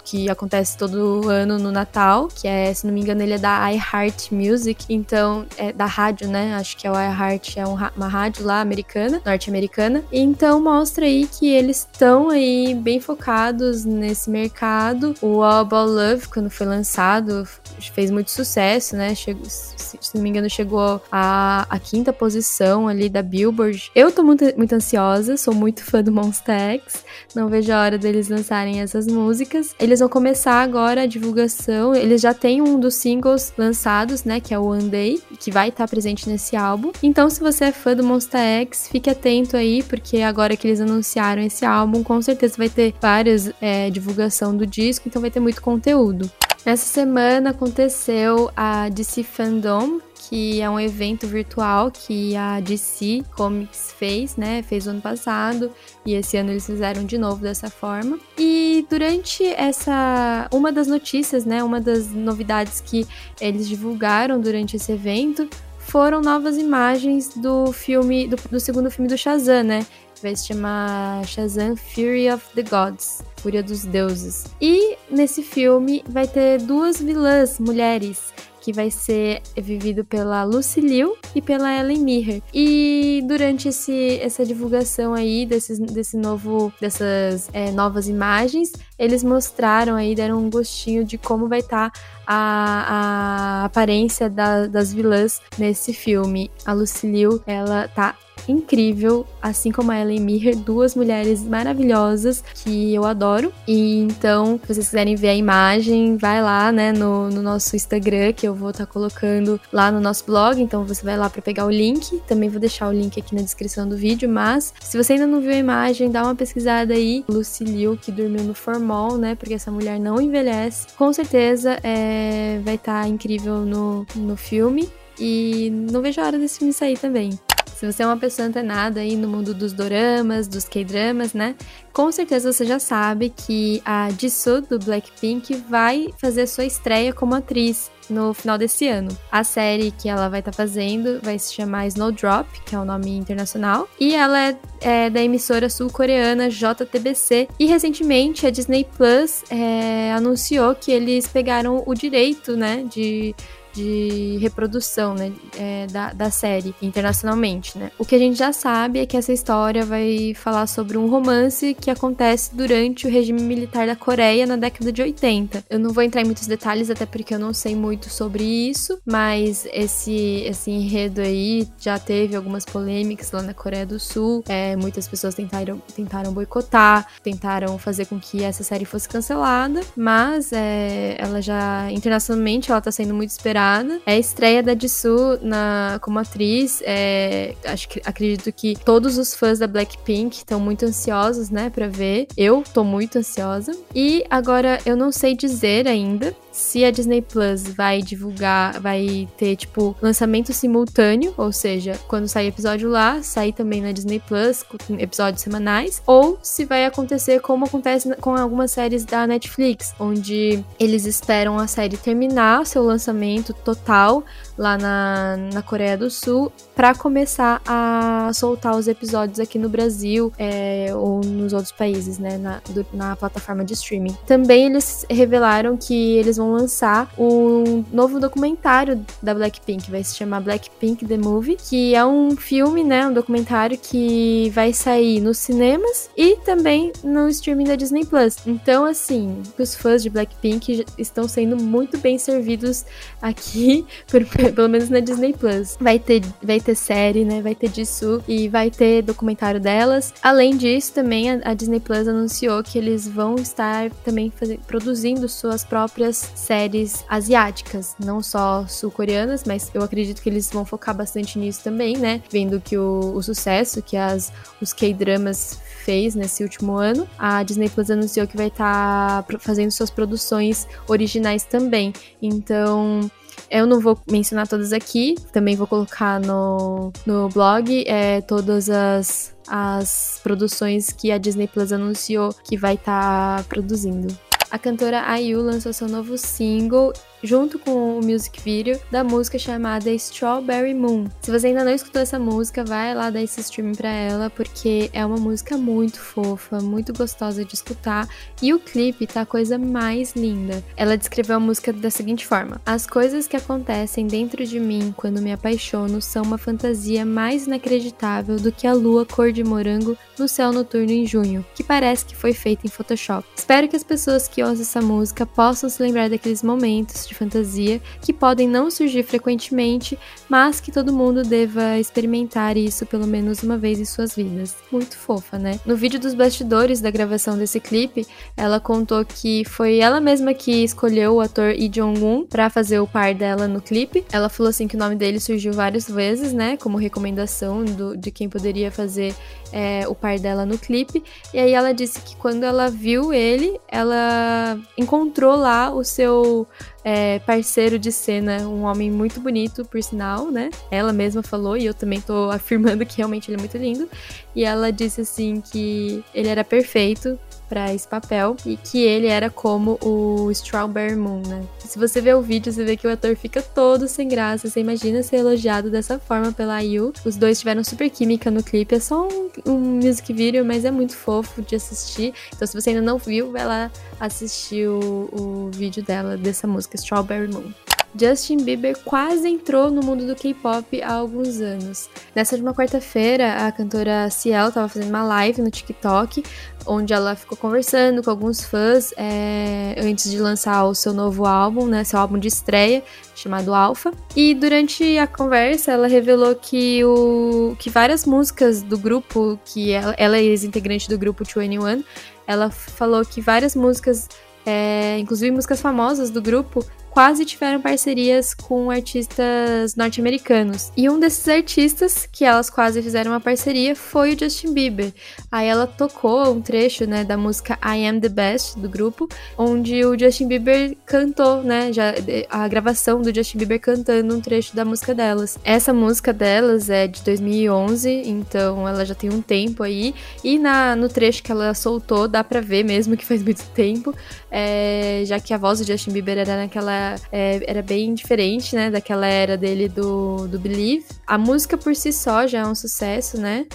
que 0.04 0.30
acontece 0.30 0.76
todo 0.76 1.28
ano 1.28 1.58
no 1.58 1.70
Natal, 1.70 2.28
que 2.28 2.46
é, 2.46 2.72
se 2.72 2.86
não 2.86 2.94
me 2.94 3.00
engano, 3.00 3.22
ele 3.22 3.34
é 3.34 3.38
da 3.38 3.70
iHeart 3.72 4.32
Music, 4.32 4.86
então 4.88 5.46
é 5.56 5.72
da 5.72 5.86
rádio, 5.86 6.28
né? 6.28 6.54
Acho 6.54 6.76
que 6.76 6.86
é 6.86 6.90
o 6.90 6.94
iHeart, 6.94 7.56
é 7.56 7.66
um, 7.66 7.76
uma 7.96 8.08
rádio 8.08 8.44
lá 8.44 8.60
americana, 8.60 9.20
norte-americana. 9.24 10.02
Então 10.12 10.60
mostra 10.60 11.04
aí 11.04 11.26
que 11.26 11.48
eles 11.48 11.78
estão 11.78 12.30
aí 12.30 12.74
bem 12.74 13.00
focados 13.00 13.84
nesse 13.84 14.30
mercado 14.30 15.11
o 15.20 15.42
All 15.42 15.60
About 15.60 15.90
Love, 15.90 16.28
quando 16.28 16.48
foi 16.48 16.66
lançado, 16.66 17.46
fez 17.94 18.10
muito 18.10 18.30
sucesso, 18.30 18.96
né? 18.96 19.14
Chegou, 19.14 19.44
se 19.46 20.14
não 20.14 20.22
me 20.22 20.28
engano, 20.28 20.48
chegou 20.48 21.02
à, 21.10 21.66
quinta 21.82 22.12
posição 22.12 22.88
ali 22.88 23.08
da 23.08 23.22
Billboard. 23.22 23.90
Eu 23.94 24.12
tô 24.12 24.22
muito, 24.22 24.44
muito 24.56 24.74
ansiosa, 24.74 25.36
sou 25.36 25.54
muito 25.54 25.84
fã 25.84 26.02
do 26.02 26.12
Monster 26.12 26.54
X. 26.54 27.04
Não 27.34 27.48
vejo 27.48 27.72
a 27.72 27.80
hora 27.80 27.98
deles 27.98 28.28
lançarem 28.28 28.80
essas 28.80 29.06
músicas. 29.06 29.74
Eles 29.78 30.00
vão 30.00 30.08
começar 30.08 30.62
agora 30.62 31.02
a 31.02 31.06
divulgação. 31.06 31.94
Eles 31.94 32.20
já 32.20 32.32
têm 32.32 32.62
um 32.62 32.78
dos 32.78 32.94
singles 32.94 33.52
lançados, 33.56 34.24
né? 34.24 34.40
Que 34.40 34.54
é 34.54 34.58
o 34.58 34.64
One 34.64 34.88
Day, 34.88 35.22
que 35.38 35.50
vai 35.50 35.69
estar 35.69 35.88
presente 35.88 36.28
nesse 36.28 36.56
álbum. 36.56 36.92
Então, 37.02 37.28
se 37.28 37.40
você 37.40 37.66
é 37.66 37.72
fã 37.72 37.94
do 37.94 38.04
Monster 38.04 38.40
X, 38.40 38.88
fique 38.88 39.10
atento 39.10 39.56
aí, 39.56 39.82
porque 39.82 40.22
agora 40.22 40.56
que 40.56 40.66
eles 40.66 40.81
anunciaram 40.81 41.42
esse 41.42 41.64
álbum, 41.64 42.02
com 42.02 42.20
certeza 42.22 42.54
vai 42.56 42.69
ter 42.69 42.94
várias 43.00 43.50
é, 43.60 43.90
divulgação 43.90 44.56
do 44.56 44.66
disco 44.66 44.92
disco, 44.93 45.08
então 45.08 45.22
vai 45.22 45.31
ter 45.31 45.41
muito 45.41 45.63
conteúdo. 45.63 46.31
Nessa 46.65 46.87
semana 46.87 47.51
aconteceu 47.51 48.51
a 48.55 48.89
DC 48.89 49.25
Fandom, 49.25 50.01
que 50.15 50.61
é 50.61 50.70
um 50.70 50.79
evento 50.79 51.27
virtual 51.27 51.91
que 51.91 52.37
a 52.37 52.61
DC 52.61 53.25
Comics 53.37 53.93
fez, 53.99 54.37
né? 54.37 54.63
Fez 54.63 54.87
ano 54.87 55.01
passado 55.01 55.72
e 56.06 56.15
esse 56.15 56.37
ano 56.37 56.51
eles 56.51 56.65
fizeram 56.65 57.05
de 57.05 57.19
novo 57.19 57.43
dessa 57.43 57.69
forma. 57.69 58.19
E 58.39 58.87
durante 58.89 59.44
essa 59.44 60.46
uma 60.53 60.70
das 60.70 60.87
notícias, 60.87 61.44
né, 61.44 61.65
uma 61.65 61.81
das 61.81 62.13
novidades 62.13 62.81
que 62.81 63.06
eles 63.41 63.69
divulgaram 63.69 64.41
durante 64.41 64.77
esse 64.77 64.93
evento 64.93 65.49
foram 65.93 66.22
novas 66.22 66.56
imagens 66.56 67.34
do 67.37 67.70
filme 67.70 68.27
do, 68.27 68.37
do 68.51 68.58
segundo 68.58 68.91
filme 68.91 69.11
do 69.11 69.19
Shazam, 69.19 69.63
né? 69.63 69.87
vai 70.22 70.34
se 70.34 70.46
chamar 70.46 71.27
Shazam 71.27 71.77
Fury 71.77 72.31
of 72.31 72.43
the 72.55 72.63
Gods 72.63 73.22
Fúria 73.37 73.63
dos 73.63 73.84
Deuses. 73.84 74.46
E 74.58 74.96
nesse 75.11 75.43
filme 75.43 76.03
vai 76.08 76.27
ter 76.27 76.61
duas 76.61 76.99
vilãs 76.99 77.58
mulheres 77.58 78.32
que 78.62 78.72
vai 78.72 78.90
ser 78.90 79.42
vivido 79.56 80.04
pela 80.04 80.44
Lucy 80.44 80.81
Liu 80.81 81.16
e 81.34 81.42
pela 81.42 81.74
Ellen 81.74 81.98
Mirren. 81.98 82.42
E 82.54 83.20
durante 83.26 83.69
esse, 83.69 84.19
essa 84.20 84.44
divulgação 84.44 85.14
aí 85.14 85.44
desses, 85.44 85.78
desse 85.78 86.16
novo, 86.16 86.72
dessas 86.81 87.50
é, 87.52 87.72
novas 87.72 88.08
imagens, 88.08 88.72
eles 88.98 89.24
mostraram 89.24 89.96
aí, 89.96 90.14
deram 90.14 90.38
um 90.38 90.48
gostinho 90.48 91.04
de 91.04 91.19
como 91.19 91.48
vai 91.48 91.58
estar 91.58 91.90
tá 91.90 92.00
a, 92.26 93.62
a 93.62 93.64
aparência 93.64 94.31
da, 94.31 94.66
das 94.66 94.92
vilãs 94.92 95.40
nesse 95.58 95.92
filme. 95.92 96.50
A 96.64 96.72
Lucy 96.72 97.06
Liu, 97.08 97.42
ela 97.46 97.88
tá 97.88 98.16
incrível, 98.49 99.27
assim 99.41 99.70
como 99.70 99.91
a 99.91 100.01
Ellen 100.01 100.20
Mirren, 100.20 100.56
duas 100.56 100.94
mulheres 100.94 101.43
maravilhosas 101.43 102.43
que 102.55 102.94
eu 102.94 103.05
adoro. 103.05 103.53
E 103.67 104.01
então, 104.01 104.58
se 104.63 104.75
vocês 104.75 104.87
quiserem 104.87 105.15
ver 105.15 105.29
a 105.29 105.34
imagem, 105.34 106.17
vai 106.17 106.43
lá, 106.43 106.72
né, 106.72 106.93
no, 106.93 107.29
no 107.31 107.43
nosso 107.43 107.77
Instagram, 107.77 108.32
que 108.32 108.46
eu 108.46 108.55
vou 108.55 108.70
estar 108.70 108.87
tá 108.87 108.93
colocando 108.93 109.61
lá 109.72 109.91
no 109.91 110.01
nosso 110.01 110.25
blog. 110.25 110.61
Então 110.61 110.84
você 110.84 111.05
vai 111.05 111.17
lá 111.17 111.29
para 111.29 111.43
pegar 111.43 111.67
o 111.67 111.70
link. 111.70 112.20
Também 112.27 112.49
vou 112.49 112.61
deixar 112.61 112.89
o 112.89 112.93
link 112.93 113.19
aqui 113.19 113.34
na 113.34 113.43
descrição 113.43 113.89
do 113.89 113.96
vídeo. 113.96 114.29
Mas 114.29 114.72
se 114.81 114.96
você 114.96 115.15
ainda 115.15 115.27
não 115.27 115.41
viu 115.41 115.53
a 115.53 115.56
imagem, 115.56 116.11
dá 116.11 116.22
uma 116.22 116.34
pesquisada 116.34 116.94
aí. 116.94 117.25
Lucy 117.29 117.65
Liu, 117.65 117.96
que 117.96 118.11
dormiu 118.11 118.44
no 118.44 118.55
formol, 118.55 119.17
né? 119.17 119.34
Porque 119.34 119.55
essa 119.55 119.70
mulher 119.70 119.99
não 119.99 120.20
envelhece. 120.20 120.87
Com 120.96 121.13
certeza 121.13 121.79
é, 121.82 122.61
vai 122.65 122.75
estar 122.75 123.03
tá 123.03 123.08
incrível 123.08 123.58
no, 123.61 124.06
no 124.15 124.37
filme. 124.37 124.89
E 125.19 125.70
não 125.91 126.01
vejo 126.01 126.20
a 126.20 126.27
hora 126.27 126.39
desse 126.39 126.58
filme 126.58 126.72
sair 126.72 126.99
também. 126.99 127.39
Se 127.82 127.86
você 127.91 128.05
é 128.05 128.06
uma 128.06 128.17
pessoa 128.17 128.46
antenada 128.46 129.01
aí 129.01 129.17
no 129.17 129.27
mundo 129.27 129.53
dos 129.53 129.72
doramas, 129.72 130.46
dos 130.46 130.67
K-dramas, 130.67 131.34
né? 131.34 131.56
Com 131.93 132.12
certeza 132.12 132.53
você 132.53 132.65
já 132.65 132.79
sabe 132.79 133.29
que 133.29 133.82
a 133.84 134.08
Jisoo 134.10 134.60
do 134.60 134.79
Blackpink 134.79 135.53
vai 135.69 136.15
fazer 136.17 136.46
sua 136.46 136.65
estreia 136.65 137.12
como 137.12 137.34
atriz 137.34 137.91
no 138.08 138.32
final 138.32 138.56
desse 138.56 138.86
ano. 138.86 139.10
A 139.32 139.43
série 139.43 139.91
que 139.91 140.08
ela 140.08 140.29
vai 140.29 140.39
estar 140.39 140.53
tá 140.53 140.56
fazendo 140.56 141.20
vai 141.24 141.36
se 141.41 141.55
chamar 141.55 141.89
Snowdrop, 141.89 142.46
que 142.65 142.77
é 142.77 142.79
o 142.79 142.84
nome 142.84 143.17
internacional, 143.17 143.89
e 143.98 144.15
ela 144.15 144.51
é, 144.51 144.56
é 144.81 145.10
da 145.10 145.20
emissora 145.20 145.69
sul-coreana 145.69 146.48
JTBC. 146.48 147.48
E 147.58 147.67
recentemente 147.67 148.46
a 148.46 148.51
Disney 148.51 148.86
Plus 148.96 149.43
é, 149.51 150.12
anunciou 150.12 150.72
que 150.77 150.93
eles 150.93 151.27
pegaram 151.27 151.82
o 151.84 151.94
direito, 151.94 152.56
né, 152.56 152.84
de 152.89 153.34
de 153.72 154.38
reprodução 154.41 155.14
né, 155.14 155.32
é, 155.56 155.86
da, 155.86 156.12
da 156.12 156.31
série 156.31 156.74
internacionalmente. 156.82 157.79
Né? 157.79 157.91
O 157.98 158.05
que 158.05 158.14
a 158.14 158.19
gente 158.19 158.36
já 158.38 158.52
sabe 158.52 159.00
é 159.00 159.06
que 159.06 159.17
essa 159.17 159.32
história 159.32 159.84
vai 159.84 160.34
falar 160.34 160.67
sobre 160.67 160.98
um 160.98 161.08
romance 161.08 161.74
que 161.81 161.91
acontece 161.91 162.55
durante 162.55 163.06
o 163.06 163.10
regime 163.10 163.43
militar 163.43 163.86
da 163.86 163.96
Coreia 163.96 164.46
na 164.46 164.56
década 164.56 164.93
de 164.93 165.00
80. 165.00 165.64
Eu 165.70 165.79
não 165.79 165.91
vou 165.91 166.02
entrar 166.02 166.22
em 166.22 166.24
muitos 166.24 166.46
detalhes, 166.46 166.91
até 166.91 167.06
porque 167.06 167.34
eu 167.34 167.38
não 167.38 167.55
sei 167.55 167.74
muito 167.74 168.10
sobre 168.10 168.44
isso, 168.44 168.98
mas 169.06 169.67
esse, 169.72 170.43
esse 170.46 170.70
enredo 170.70 171.20
aí 171.20 171.69
já 171.79 171.98
teve 171.98 172.36
algumas 172.36 172.64
polêmicas 172.64 173.31
lá 173.32 173.43
na 173.43 173.55
Coreia 173.55 173.86
do 173.86 173.98
Sul. 173.98 174.44
É, 174.48 174.76
muitas 174.76 175.08
pessoas 175.08 175.34
tentaram, 175.34 175.81
tentaram 175.94 176.32
boicotar, 176.32 177.06
tentaram 177.22 177.79
fazer 177.79 178.06
com 178.06 178.19
que 178.19 178.43
essa 178.43 178.62
série 178.62 178.84
fosse 178.84 179.08
cancelada, 179.08 179.81
mas 179.96 180.52
é, 180.52 181.17
ela 181.19 181.41
já 181.41 181.91
internacionalmente 181.91 182.70
ela 182.70 182.81
tá 182.81 182.91
sendo 182.91 183.14
muito 183.14 183.31
esperada 183.31 183.61
temporada. 183.62 184.00
É 184.04 184.12
a 184.12 184.19
estreia 184.19 184.62
da 184.62 184.74
Jisoo 184.74 185.38
na, 185.40 185.98
como 186.02 186.19
atriz. 186.19 186.82
É, 186.84 187.54
acho 187.64 187.88
que, 187.88 188.02
acredito 188.04 188.52
que 188.52 188.76
todos 188.84 189.19
os 189.19 189.34
fãs 189.34 189.58
da 189.58 189.66
Blackpink 189.66 190.36
estão 190.36 190.58
muito 190.58 190.84
ansiosos, 190.84 191.50
né, 191.50 191.70
para 191.70 191.88
ver. 191.88 192.26
Eu 192.36 192.64
tô 192.74 192.82
muito 192.82 193.19
ansiosa. 193.19 193.72
E 193.94 194.24
agora 194.28 194.78
eu 194.84 194.96
não 194.96 195.12
sei 195.12 195.36
dizer 195.36 195.86
ainda 195.86 196.34
se 196.52 196.84
a 196.84 196.90
Disney 196.90 197.22
Plus 197.22 197.64
vai 197.64 198.02
divulgar, 198.02 198.78
vai 198.80 199.28
ter, 199.36 199.56
tipo, 199.56 199.96
lançamento 200.00 200.52
simultâneo, 200.52 201.34
ou 201.36 201.50
seja, 201.50 201.98
quando 202.06 202.28
sair 202.28 202.48
episódio 202.48 202.88
lá, 202.88 203.22
sair 203.22 203.52
também 203.52 203.80
na 203.80 203.90
Disney 203.90 204.20
Plus, 204.20 204.64
episódios 204.98 205.42
semanais, 205.42 206.02
ou 206.06 206.38
se 206.42 206.64
vai 206.64 206.84
acontecer 206.84 207.40
como 207.40 207.64
acontece 207.64 208.14
com 208.16 208.36
algumas 208.36 208.70
séries 208.70 209.04
da 209.04 209.26
Netflix, 209.26 209.94
onde 209.98 210.62
eles 210.78 211.06
esperam 211.06 211.58
a 211.58 211.66
série 211.66 211.96
terminar 211.96 212.66
seu 212.66 212.82
lançamento 212.82 213.54
total 213.54 214.22
lá 214.58 214.76
na, 214.76 215.36
na 215.52 215.62
Coreia 215.62 215.96
do 215.96 216.10
Sul 216.10 216.52
para 216.74 216.94
começar 216.94 217.62
a 217.66 218.30
soltar 218.34 218.76
os 218.76 218.88
episódios 218.88 219.40
aqui 219.40 219.58
no 219.58 219.68
Brasil 219.68 220.32
é, 220.38 220.88
ou 220.94 221.20
nos 221.20 221.52
outros 221.52 221.72
países, 221.72 222.18
né, 222.18 222.36
na, 222.36 222.60
do, 222.70 222.84
na 222.92 223.16
plataforma 223.16 223.64
de 223.64 223.72
streaming. 223.72 224.16
Também 224.26 224.66
eles 224.66 225.06
revelaram 225.08 225.76
que 225.76 226.16
eles 226.16 226.36
vão 226.36 226.42
lançar 226.51 227.13
um 227.19 227.84
novo 227.93 228.19
documentário 228.19 229.05
da 229.22 229.34
Blackpink, 229.34 229.91
vai 229.91 230.03
se 230.03 230.17
chamar 230.17 230.41
Blackpink 230.41 231.06
The 231.06 231.17
Movie, 231.17 231.56
que 231.56 231.94
é 231.94 232.05
um 232.05 232.34
filme, 232.37 232.82
né, 232.82 233.06
um 233.06 233.13
documentário 233.13 233.79
que 233.79 234.51
vai 234.55 234.72
sair 234.72 235.20
nos 235.20 235.39
cinemas 235.39 236.11
e 236.17 236.37
também 236.39 236.93
no 237.05 237.29
streaming 237.29 237.65
da 237.65 237.77
Disney 237.77 238.05
Plus. 238.05 238.37
Então, 238.46 238.84
assim, 238.84 239.43
os 239.58 239.75
fãs 239.75 240.03
de 240.03 240.11
Blackpink 240.11 240.84
estão 240.99 241.29
sendo 241.29 241.56
muito 241.56 241.99
bem 241.99 242.19
servidos 242.19 242.84
aqui, 243.20 243.87
por, 244.08 244.25
pelo 244.25 244.69
menos 244.69 244.89
na 244.89 245.01
Disney 245.01 245.32
Plus. 245.32 245.77
Vai 245.81 245.99
ter, 245.99 246.22
vai 246.43 246.61
ter 246.61 246.75
série, 246.75 247.25
né, 247.25 247.41
vai 247.41 247.55
ter 247.55 247.72
Jisoo 247.72 248.22
e 248.27 248.49
vai 248.49 248.70
ter 248.70 249.03
documentário 249.03 249.61
delas. 249.61 250.13
Além 250.22 250.56
disso, 250.56 250.93
também 250.93 251.31
a, 251.31 251.41
a 251.44 251.55
Disney 251.55 251.81
Plus 251.81 252.08
anunciou 252.08 252.63
que 252.63 252.79
eles 252.79 253.06
vão 253.06 253.37
estar 253.37 253.91
também 254.05 254.32
produzindo 254.67 255.29
suas 255.29 255.65
próprias 255.65 256.31
séries 256.34 257.05
asiáticas, 257.08 257.94
não 257.98 258.22
só 258.22 258.67
sul-coreanas, 258.67 259.44
mas 259.44 259.70
eu 259.74 259.82
acredito 259.82 260.22
que 260.22 260.29
eles 260.29 260.51
vão 260.51 260.65
focar 260.65 260.96
bastante 260.96 261.39
nisso 261.39 261.62
também, 261.62 261.96
né? 261.96 262.22
Vendo 262.31 262.60
que 262.60 262.77
o, 262.77 263.12
o 263.15 263.22
sucesso 263.22 263.82
que 263.82 263.96
as, 263.96 264.32
os 264.60 264.72
K-dramas 264.72 265.60
fez 265.84 266.15
nesse 266.15 266.43
último 266.43 266.77
ano, 266.77 267.08
a 267.19 267.43
Disney 267.43 267.69
Plus 267.69 267.91
anunciou 267.91 268.27
que 268.27 268.36
vai 268.36 268.48
estar 268.48 269.22
tá 269.22 269.39
fazendo 269.39 269.70
suas 269.70 269.91
produções 269.91 270.67
originais 270.89 271.44
também. 271.44 271.93
Então, 272.20 273.10
eu 273.51 273.67
não 273.67 273.81
vou 273.81 273.98
mencionar 274.10 274.48
todas 274.48 274.72
aqui, 274.72 275.15
também 275.32 275.56
vou 275.56 275.67
colocar 275.67 276.20
no, 276.20 276.93
no 277.05 277.29
blog 277.29 277.84
é, 277.86 278.20
todas 278.20 278.70
as, 278.70 279.34
as 279.46 280.20
produções 280.22 280.91
que 280.93 281.10
a 281.10 281.19
Disney 281.19 281.46
Plus 281.46 281.72
anunciou 281.72 282.34
que 282.44 282.56
vai 282.56 282.74
estar 282.74 283.39
tá 283.39 283.44
produzindo. 283.48 284.17
A 284.52 284.58
cantora 284.58 285.18
IU 285.18 285.40
lançou 285.40 285.72
seu 285.72 285.88
novo 285.88 286.18
single 286.18 286.92
junto 287.22 287.58
com 287.58 287.98
o 287.98 288.05
music 288.05 288.41
video 288.41 288.79
da 288.91 289.05
música 289.05 289.38
chamada 289.38 289.91
Strawberry 289.91 290.74
Moon. 290.74 291.06
Se 291.20 291.31
você 291.31 291.48
ainda 291.48 291.64
não 291.64 291.72
escutou 291.72 292.02
essa 292.02 292.19
música, 292.19 292.64
vai 292.64 292.94
lá 292.94 293.10
dar 293.10 293.22
esse 293.22 293.41
streaming 293.41 293.74
pra 293.74 293.91
ela, 293.91 294.31
porque 294.31 294.91
é 294.93 295.05
uma 295.05 295.17
música 295.17 295.56
muito 295.56 296.00
fofa, 296.00 296.60
muito 296.60 296.93
gostosa 296.93 297.44
de 297.44 297.55
escutar 297.55 298.08
e 298.41 298.52
o 298.52 298.58
clipe 298.58 299.06
tá 299.06 299.22
a 299.22 299.26
coisa 299.26 299.56
mais 299.56 300.14
linda. 300.14 300.62
Ela 300.76 300.96
descreveu 300.96 301.36
a 301.36 301.41
música 301.41 301.72
da 301.72 301.91
seguinte 301.91 302.26
forma: 302.26 302.60
As 302.67 302.86
coisas 302.86 303.29
que 303.29 303.36
acontecem 303.36 304.06
dentro 304.06 304.44
de 304.44 304.58
mim 304.58 304.93
quando 304.96 305.22
me 305.22 305.32
apaixono 305.32 306.00
são 306.00 306.22
uma 306.22 306.38
fantasia 306.38 307.06
mais 307.06 307.46
inacreditável 307.46 308.36
do 308.36 308.52
que 308.52 308.67
a 308.67 308.72
lua 308.72 309.06
cor 309.06 309.32
de 309.32 309.44
morango 309.44 309.96
no 310.19 310.26
céu 310.29 310.52
noturno 310.52 310.91
em 310.91 311.06
junho, 311.06 311.44
que 311.55 311.62
parece 311.62 312.05
que 312.05 312.17
foi 312.17 312.32
feita 312.32 312.67
em 312.67 312.70
Photoshop. 312.70 313.26
Espero 313.36 313.69
que 313.69 313.76
as 313.76 313.84
pessoas 313.84 314.29
que 314.29 314.43
ouvem 314.43 314.62
essa 314.62 314.81
música 314.81 315.24
possam 315.24 315.69
se 315.69 315.82
lembrar 315.82 316.10
daqueles 316.10 316.43
momentos 316.43 317.06
de 317.12 317.19
fantasia 317.19 317.81
que 318.00 318.12
podem 318.12 318.48
não 318.48 318.70
surgir 318.70 319.02
frequentemente, 319.02 319.98
mas 320.28 320.60
que 320.60 320.72
todo 320.72 320.92
mundo 320.92 321.22
deva 321.22 321.78
experimentar 321.78 322.56
isso 322.56 322.84
pelo 322.86 323.06
menos 323.06 323.42
uma 323.42 323.56
vez 323.56 323.78
em 323.78 323.84
suas 323.84 324.16
vidas. 324.16 324.56
Muito 324.70 324.96
fofa, 324.96 325.38
né? 325.38 325.60
No 325.64 325.76
vídeo 325.76 326.00
dos 326.00 326.14
bastidores 326.14 326.81
da 326.81 326.90
gravação 326.90 327.36
desse 327.36 327.60
clipe, 327.60 328.06
ela 328.36 328.58
contou 328.58 329.04
que 329.04 329.44
foi 329.44 329.78
ela 329.78 330.00
mesma 330.00 330.34
que 330.34 330.64
escolheu 330.64 331.14
o 331.14 331.20
ator 331.20 331.52
Lee 331.52 331.69
Jong-un 331.69 332.24
para 332.26 332.50
fazer 332.50 332.81
o 332.81 332.86
par 332.86 333.14
dela 333.14 333.46
no 333.46 333.60
clipe. 333.60 334.04
Ela 334.10 334.28
falou 334.28 334.50
assim 334.50 334.66
que 334.66 334.76
o 334.76 334.78
nome 334.78 334.96
dele 334.96 335.20
surgiu 335.20 335.52
várias 335.52 335.88
vezes, 335.88 336.32
né, 336.32 336.56
como 336.56 336.78
recomendação 336.78 337.64
do, 337.64 337.96
de 337.96 338.10
quem 338.10 338.28
poderia 338.28 338.70
fazer 338.70 339.14
é, 339.52 339.86
o 339.86 339.94
par 339.94 340.19
dela 340.19 340.46
no 340.46 340.58
clipe. 340.58 341.04
E 341.32 341.38
aí 341.38 341.52
ela 341.52 341.72
disse 341.72 342.00
que 342.00 342.16
quando 342.16 342.44
ela 342.44 342.69
viu 342.70 343.12
ele, 343.12 343.60
ela 343.69 344.58
encontrou 344.76 345.36
lá 345.36 345.70
o 345.70 345.84
seu 345.84 346.46
é, 346.84 347.19
parceiro 347.20 347.79
de 347.79 347.93
cena, 347.93 348.48
um 348.48 348.62
homem 348.62 348.91
muito 348.91 349.20
bonito, 349.20 349.65
por 349.65 349.82
sinal, 349.82 350.31
né? 350.31 350.51
Ela 350.70 350.93
mesma 350.93 351.22
falou, 351.22 351.56
e 351.56 351.65
eu 351.65 351.74
também 351.74 352.01
tô 352.01 352.31
afirmando 352.32 352.84
que 352.84 352.96
realmente 352.98 353.31
ele 353.31 353.36
é 353.36 353.41
muito 353.41 353.56
lindo. 353.56 353.89
E 354.34 354.44
ela 354.44 354.72
disse 354.72 355.03
assim 355.03 355.41
que 355.41 356.05
ele 356.15 356.29
era 356.29 356.43
perfeito 356.43 357.19
para 357.52 357.74
esse 357.74 357.86
papel 357.86 358.34
e 358.46 358.56
que 358.56 358.82
ele 358.82 359.08
era 359.08 359.28
como 359.28 359.78
o 359.82 360.30
Strawberry 360.30 360.96
Moon, 360.96 361.20
né? 361.26 361.44
Se 361.58 361.78
você 361.78 362.00
vê 362.00 362.14
o 362.14 362.22
vídeo, 362.22 362.50
você 362.50 362.64
vê 362.64 362.78
que 362.78 362.86
o 362.86 362.90
ator 362.90 363.14
fica 363.14 363.42
todo 363.42 363.86
sem 363.86 364.08
graça. 364.08 364.48
Você 364.48 364.60
imagina 364.60 365.02
ser 365.02 365.16
elogiado 365.16 365.70
dessa 365.70 365.98
forma 365.98 366.32
pela 366.32 366.64
IU. 366.64 366.94
Os 367.04 367.14
dois 367.14 367.38
tiveram 367.38 367.62
super 367.62 367.90
química 367.90 368.30
no 368.30 368.42
clipe. 368.42 368.74
É 368.74 368.80
só 368.80 369.06
um, 369.06 369.30
um 369.44 369.58
music 369.58 370.14
video, 370.14 370.46
mas 370.46 370.64
é 370.64 370.70
muito 370.70 370.96
fofo 370.96 371.42
de 371.42 371.54
assistir. 371.54 372.14
Então, 372.34 372.48
se 372.48 372.58
você 372.58 372.70
ainda 372.70 372.80
não 372.80 372.96
viu, 372.96 373.30
vai 373.30 373.44
lá 373.44 373.70
assistir 374.00 374.66
o, 374.66 375.10
o 375.12 375.50
vídeo 375.52 375.82
dela, 375.82 376.16
dessa 376.16 376.46
música, 376.46 376.76
Strawberry 376.76 377.30
Moon. 377.30 377.52
Justin 377.94 378.39
Bieber 378.39 378.77
quase 378.84 379.29
entrou 379.29 379.70
no 379.70 379.82
mundo 379.82 380.06
do 380.06 380.15
K-pop 380.15 380.82
há 380.82 380.93
alguns 380.94 381.41
anos. 381.41 381.91
Nessa 382.15 382.34
última 382.34 382.55
quarta-feira, 382.55 383.46
a 383.46 383.53
cantora 383.53 384.08
Ciel 384.11 384.49
estava 384.49 384.69
fazendo 384.69 384.89
uma 384.89 385.05
live 385.05 385.43
no 385.43 385.51
TikTok, 385.51 386.22
onde 386.67 386.93
ela 386.93 387.15
ficou 387.15 387.37
conversando 387.37 388.03
com 388.03 388.08
alguns 388.08 388.43
fãs 388.43 388.93
é, 388.96 389.75
antes 389.79 390.11
de 390.11 390.19
lançar 390.19 390.65
o 390.65 390.75
seu 390.75 390.93
novo 390.93 391.27
álbum, 391.27 391.67
né, 391.67 391.84
seu 391.84 391.99
álbum 391.99 392.19
de 392.19 392.29
estreia, 392.29 392.82
chamado 393.15 393.55
Alpha. 393.55 393.93
E 394.17 394.34
durante 394.34 394.96
a 394.99 395.06
conversa, 395.06 395.72
ela 395.72 395.87
revelou 395.87 396.34
que, 396.34 396.82
o, 396.84 397.55
que 397.58 397.69
várias 397.69 398.06
músicas 398.06 398.63
do 398.63 398.79
grupo, 398.79 399.39
que 399.44 399.72
ela, 399.72 399.94
ela 399.99 400.17
é 400.17 400.22
ex-integrante 400.22 400.89
do 400.89 400.96
grupo 400.96 401.25
21, 401.25 401.84
ela 402.27 402.51
falou 402.51 403.05
que 403.05 403.20
várias 403.20 403.55
músicas, 403.55 404.08
é, 404.46 404.99
inclusive 404.99 405.31
músicas 405.31 405.61
famosas 405.61 406.11
do 406.11 406.22
grupo, 406.22 406.65
quase 406.93 407.25
tiveram 407.25 407.58
parcerias 407.58 408.34
com 408.34 408.70
artistas 408.70 409.75
norte-americanos. 409.75 410.70
E 410.77 410.91
um 410.91 411.01
desses 411.01 411.27
artistas 411.27 412.06
que 412.11 412.22
elas 412.22 412.51
quase 412.51 412.82
fizeram 412.82 413.13
uma 413.13 413.20
parceria 413.20 413.75
foi 413.75 414.15
o 414.15 414.19
Justin 414.19 414.53
Bieber. 414.53 414.93
Aí 415.31 415.49
ela 415.49 415.67
tocou 415.67 416.31
um 416.31 416.43
trecho, 416.43 416.87
né, 416.87 417.03
da 417.03 417.17
música 417.17 417.58
I 417.65 417.87
Am 417.87 417.99
the 417.99 418.11
Best 418.11 418.58
do 418.58 418.69
grupo, 418.69 419.08
onde 419.39 419.82
o 419.87 419.99
Justin 419.99 420.29
Bieber 420.29 420.77
cantou, 420.84 421.43
né, 421.43 421.72
já 421.72 421.94
a 422.29 422.46
gravação 422.46 423.01
do 423.01 423.15
Justin 423.15 423.39
Bieber 423.39 423.58
cantando 423.58 424.15
um 424.15 424.20
trecho 424.20 424.55
da 424.55 424.65
música 424.65 424.94
delas. 424.94 425.39
Essa 425.43 425.72
música 425.72 426.13
delas 426.13 426.69
é 426.69 426.87
de 426.87 427.03
2011, 427.03 428.03
então 428.05 428.69
ela 428.69 428.84
já 428.84 428.94
tem 428.94 429.08
um 429.08 429.22
tempo 429.22 429.63
aí. 429.63 429.94
E 430.22 430.39
na 430.39 430.77
no 430.77 430.91
trecho 430.91 431.22
que 431.22 431.32
ela 431.32 431.55
soltou 431.55 432.06
dá 432.06 432.22
para 432.22 432.43
ver 432.43 432.65
mesmo 432.65 432.99
que 432.99 433.06
faz 433.06 433.22
muito 433.22 433.46
tempo, 433.55 433.94
é, 434.31 435.05
já 435.06 435.19
que 435.19 435.32
a 435.32 435.39
voz 435.39 435.58
do 435.58 435.65
Justin 435.65 435.93
Bieber 435.93 436.19
era 436.19 436.37
naquela 436.37 436.81
é, 437.10 437.41
era 437.46 437.62
bem 437.62 437.94
diferente, 437.94 438.55
né, 438.55 438.70
daquela 438.70 439.06
era 439.06 439.36
dele 439.36 439.69
do, 439.69 440.27
do 440.29 440.39
Believe. 440.39 440.84
A 441.06 441.19
música 441.19 441.56
por 441.56 441.74
si 441.74 441.93
só 441.93 442.27
já 442.27 442.41
é 442.41 442.46
um 442.46 442.55
sucesso, 442.55 443.19
né, 443.19 443.46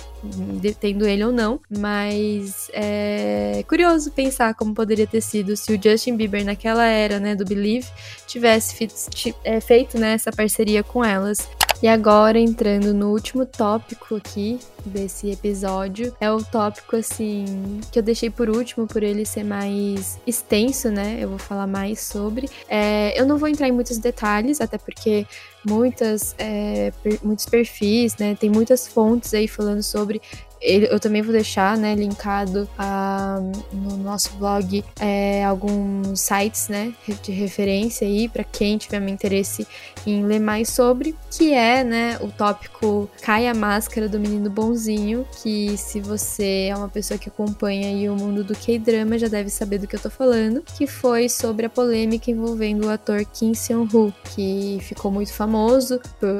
tendo 0.80 1.08
ele 1.08 1.24
ou 1.24 1.32
não, 1.32 1.60
mas 1.70 2.70
é 2.74 3.64
curioso 3.68 4.12
pensar 4.12 4.54
como 4.54 4.74
poderia 4.74 5.08
ter 5.08 5.22
sido 5.22 5.56
se 5.56 5.74
o 5.74 5.82
Justin 5.82 6.16
Bieber 6.16 6.44
naquela 6.44 6.86
era, 6.86 7.20
né, 7.20 7.36
do 7.36 7.46
Believe, 7.46 7.88
tivesse 8.26 8.76
feito, 8.76 8.96
é, 9.44 9.60
feito 9.60 9.98
né, 9.98 10.14
essa 10.14 10.32
parceria 10.32 10.84
com 10.84 11.04
elas. 11.04 11.48
E 11.82 11.88
agora, 11.88 12.40
entrando 12.40 12.92
no 12.92 13.12
último 13.12 13.46
tópico 13.46 14.16
aqui 14.16 14.60
desse 14.84 15.30
episódio, 15.30 16.12
é 16.20 16.32
o 16.32 16.44
tópico, 16.44 16.96
assim, 16.96 17.80
que 17.92 18.00
eu 18.00 18.04
deixei 18.04 18.32
por 18.32 18.50
último, 18.50 18.88
por 18.88 19.04
ele 19.04 19.26
ser 19.26 19.44
mais 19.44 20.20
extenso, 20.26 20.90
né? 20.90 21.20
Eu 21.20 21.30
vou 21.30 21.38
falar 21.38 21.68
mais 21.68 22.00
sobre. 22.00 22.50
É, 22.68 23.20
eu 23.20 23.28
não 23.28 23.38
vou 23.38 23.48
entrar 23.48 23.68
em 23.68 23.72
muitos 23.72 24.00
detalhes, 24.00 24.60
até 24.60 24.80
porque 24.80 25.28
muitas, 25.64 26.34
é, 26.40 26.92
per, 27.04 27.20
muitos 27.22 27.46
perfis, 27.46 28.18
né? 28.18 28.36
Tem 28.36 28.50
muitas 28.50 28.88
fontes 28.88 29.34
aí 29.36 29.48
falando 29.48 29.84
sobre 29.84 30.20
eu 30.62 31.00
também 31.00 31.22
vou 31.22 31.32
deixar, 31.32 31.78
né, 31.78 31.96
linkado 31.96 32.68
a, 32.78 33.40
no 33.72 33.98
nosso 33.98 34.34
blog 34.38 34.84
é, 35.00 35.44
alguns 35.44 36.20
sites, 36.20 36.68
né, 36.68 36.94
de 37.24 37.32
referência 37.32 38.08
aí 38.08 38.28
para 38.28 38.44
quem 38.44 38.78
tiver 38.78 39.02
interesse 39.08 39.68
em 40.06 40.24
ler 40.24 40.40
mais 40.40 40.70
sobre, 40.70 41.16
que 41.32 41.54
é, 41.54 41.84
né, 41.84 42.18
o 42.22 42.28
tópico 42.30 43.10
Cai 43.22 43.48
a 43.48 43.54
Máscara 43.54 44.08
do 44.08 44.20
Menino 44.20 44.50
Bonzinho, 44.50 45.26
que 45.42 45.78
se 45.78 46.00
você 46.00 46.68
é 46.70 46.76
uma 46.76 46.90
pessoa 46.90 47.18
que 47.18 47.30
acompanha 47.30 47.88
aí 47.88 48.10
o 48.10 48.16
mundo 48.16 48.44
do 48.44 48.56
K-drama 48.56 49.18
já 49.18 49.28
deve 49.28 49.50
saber 49.50 49.80
do 49.80 49.88
que 49.88 49.96
eu 49.96 50.00
tô 50.00 50.10
falando, 50.10 50.64
que 50.78 50.88
foi 50.88 51.30
sobre 51.30 51.66
a 51.66 51.70
polêmica 51.70 52.32
envolvendo 52.32 52.88
o 52.88 52.90
ator 52.90 53.24
Kim 53.26 53.54
Seon-ho, 53.54 54.14
que 54.36 54.80
ficou 54.82 55.12
muito 55.12 55.34
famoso 55.34 56.00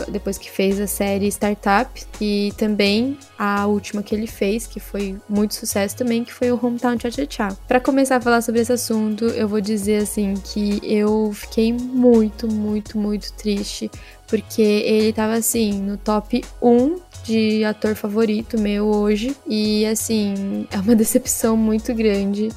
depois 0.10 0.38
que 0.38 0.50
fez 0.50 0.80
a 0.80 0.88
série 0.88 1.28
Startup 1.28 1.90
e 2.22 2.54
também 2.58 3.18
a 3.38 3.66
última 3.66 4.02
que 4.08 4.16
ele 4.16 4.26
fez, 4.26 4.66
que 4.66 4.80
foi 4.80 5.18
muito 5.28 5.54
sucesso 5.54 5.98
também, 5.98 6.24
que 6.24 6.34
foi 6.34 6.50
o 6.50 6.60
Hometown 6.62 6.98
Cha 6.98 7.12
Cha 7.12 7.26
Cha. 7.30 7.58
Pra 7.68 7.82
começar 7.82 8.16
a 8.16 8.22
falar 8.22 8.42
sobre 8.42 8.62
esse 8.62 8.72
assunto, 8.72 9.26
eu 9.26 9.50
vou 9.50 9.60
dizer 9.60 9.98
assim 10.04 10.34
que 10.36 10.80
eu 10.82 11.34
fiquei 11.34 11.74
muito, 11.74 12.48
muito, 12.48 12.98
muito 12.98 13.34
triste, 13.34 13.92
porque 14.26 14.62
ele 14.62 15.12
tava 15.12 15.34
assim 15.34 15.74
no 15.74 15.98
top 15.98 16.42
1 16.62 16.96
de 17.26 17.66
ator 17.66 17.96
favorito 17.96 18.58
meu 18.58 18.86
hoje. 18.86 19.36
E 19.46 19.86
assim, 19.86 20.66
é 20.72 20.80
uma 20.80 20.96
decepção 20.96 21.58
muito 21.58 21.94
grande. 21.94 22.48